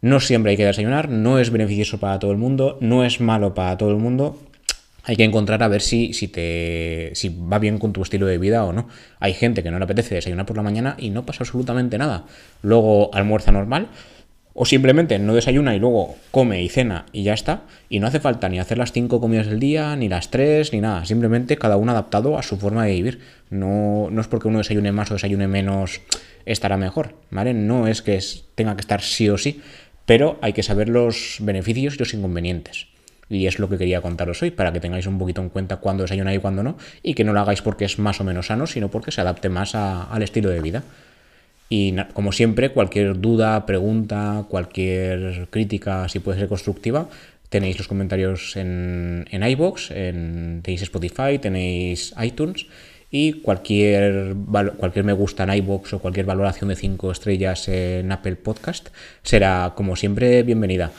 No 0.00 0.20
siempre 0.20 0.52
hay 0.52 0.56
que 0.56 0.64
desayunar, 0.64 1.10
no 1.10 1.38
es 1.38 1.50
beneficioso 1.50 2.00
para 2.00 2.18
todo 2.18 2.32
el 2.32 2.38
mundo, 2.38 2.78
no 2.80 3.04
es 3.04 3.20
malo 3.20 3.52
para 3.52 3.76
todo 3.76 3.90
el 3.90 3.98
mundo 3.98 4.38
hay 5.04 5.16
que 5.16 5.24
encontrar 5.24 5.62
a 5.62 5.68
ver 5.68 5.80
si, 5.80 6.12
si, 6.12 6.28
te, 6.28 7.10
si 7.14 7.28
va 7.28 7.58
bien 7.58 7.78
con 7.78 7.92
tu 7.92 8.02
estilo 8.02 8.26
de 8.26 8.38
vida 8.38 8.64
o 8.64 8.72
no. 8.72 8.88
Hay 9.18 9.34
gente 9.34 9.62
que 9.62 9.70
no 9.70 9.78
le 9.78 9.84
apetece 9.84 10.14
desayunar 10.14 10.46
por 10.46 10.56
la 10.56 10.62
mañana 10.62 10.96
y 10.98 11.10
no 11.10 11.24
pasa 11.24 11.44
absolutamente 11.44 11.98
nada. 11.98 12.26
Luego 12.62 13.12
almuerza 13.14 13.52
normal 13.52 13.88
o 14.52 14.66
simplemente 14.66 15.18
no 15.18 15.34
desayuna 15.34 15.74
y 15.74 15.78
luego 15.78 16.16
come 16.30 16.62
y 16.62 16.68
cena 16.68 17.06
y 17.12 17.22
ya 17.22 17.34
está. 17.34 17.62
Y 17.88 18.00
no 18.00 18.06
hace 18.06 18.20
falta 18.20 18.48
ni 18.48 18.58
hacer 18.58 18.78
las 18.78 18.92
cinco 18.92 19.20
comidas 19.20 19.46
del 19.46 19.60
día, 19.60 19.96
ni 19.96 20.08
las 20.08 20.30
tres, 20.30 20.72
ni 20.72 20.80
nada. 20.80 21.04
Simplemente 21.04 21.56
cada 21.56 21.76
uno 21.76 21.92
adaptado 21.92 22.36
a 22.38 22.42
su 22.42 22.56
forma 22.56 22.84
de 22.84 22.92
vivir. 22.92 23.20
No, 23.48 24.08
no 24.10 24.20
es 24.20 24.28
porque 24.28 24.48
uno 24.48 24.58
desayune 24.58 24.92
más 24.92 25.10
o 25.10 25.14
desayune 25.14 25.48
menos 25.48 26.02
estará 26.46 26.76
mejor, 26.76 27.14
¿vale? 27.30 27.54
No 27.54 27.86
es 27.86 28.02
que 28.02 28.18
tenga 28.54 28.74
que 28.76 28.80
estar 28.80 29.02
sí 29.02 29.28
o 29.28 29.38
sí, 29.38 29.60
pero 30.04 30.38
hay 30.42 30.52
que 30.52 30.62
saber 30.62 30.88
los 30.88 31.36
beneficios 31.40 31.94
y 31.94 31.98
los 31.98 32.14
inconvenientes. 32.14 32.89
Y 33.30 33.46
es 33.46 33.58
lo 33.58 33.68
que 33.68 33.78
quería 33.78 34.02
contaros 34.02 34.42
hoy, 34.42 34.50
para 34.50 34.72
que 34.72 34.80
tengáis 34.80 35.06
un 35.06 35.18
poquito 35.18 35.40
en 35.40 35.48
cuenta 35.48 35.76
cuándo 35.76 36.02
desayunar 36.02 36.34
y 36.34 36.38
cuándo 36.38 36.62
no, 36.62 36.76
y 37.02 37.14
que 37.14 37.24
no 37.24 37.32
lo 37.32 37.40
hagáis 37.40 37.62
porque 37.62 37.86
es 37.86 37.98
más 37.98 38.20
o 38.20 38.24
menos 38.24 38.48
sano, 38.48 38.66
sino 38.66 38.90
porque 38.90 39.12
se 39.12 39.20
adapte 39.20 39.48
más 39.48 39.74
al 39.74 40.22
estilo 40.22 40.50
de 40.50 40.60
vida. 40.60 40.82
Y 41.68 41.94
como 42.12 42.32
siempre, 42.32 42.70
cualquier 42.70 43.20
duda, 43.20 43.64
pregunta, 43.64 44.44
cualquier 44.48 45.46
crítica, 45.50 46.08
si 46.08 46.18
puede 46.18 46.40
ser 46.40 46.48
constructiva, 46.48 47.08
tenéis 47.48 47.78
los 47.78 47.86
comentarios 47.86 48.56
en, 48.56 49.26
en 49.30 49.42
iBox, 49.44 49.92
en, 49.92 50.60
tenéis 50.62 50.82
Spotify, 50.82 51.38
tenéis 51.40 52.12
iTunes 52.20 52.66
y 53.10 53.34
cualquier, 53.34 54.34
cualquier 54.76 55.04
me 55.04 55.12
gusta 55.12 55.44
en 55.44 55.54
iBox 55.54 55.94
o 55.94 55.98
cualquier 55.98 56.26
valoración 56.26 56.68
de 56.68 56.76
5 56.76 57.10
estrellas 57.10 57.68
en 57.68 58.10
Apple 58.10 58.36
Podcast 58.36 58.88
será, 59.22 59.72
como 59.76 59.96
siempre, 59.96 60.42
bienvenida. 60.42 60.92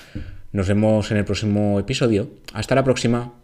Nos 0.52 0.68
vemos 0.68 1.12
en 1.12 1.18
el 1.18 1.26
próximo 1.26 1.80
episodio. 1.80 2.30
Hasta 2.54 2.76
la 2.76 2.84
próxima. 2.84 3.41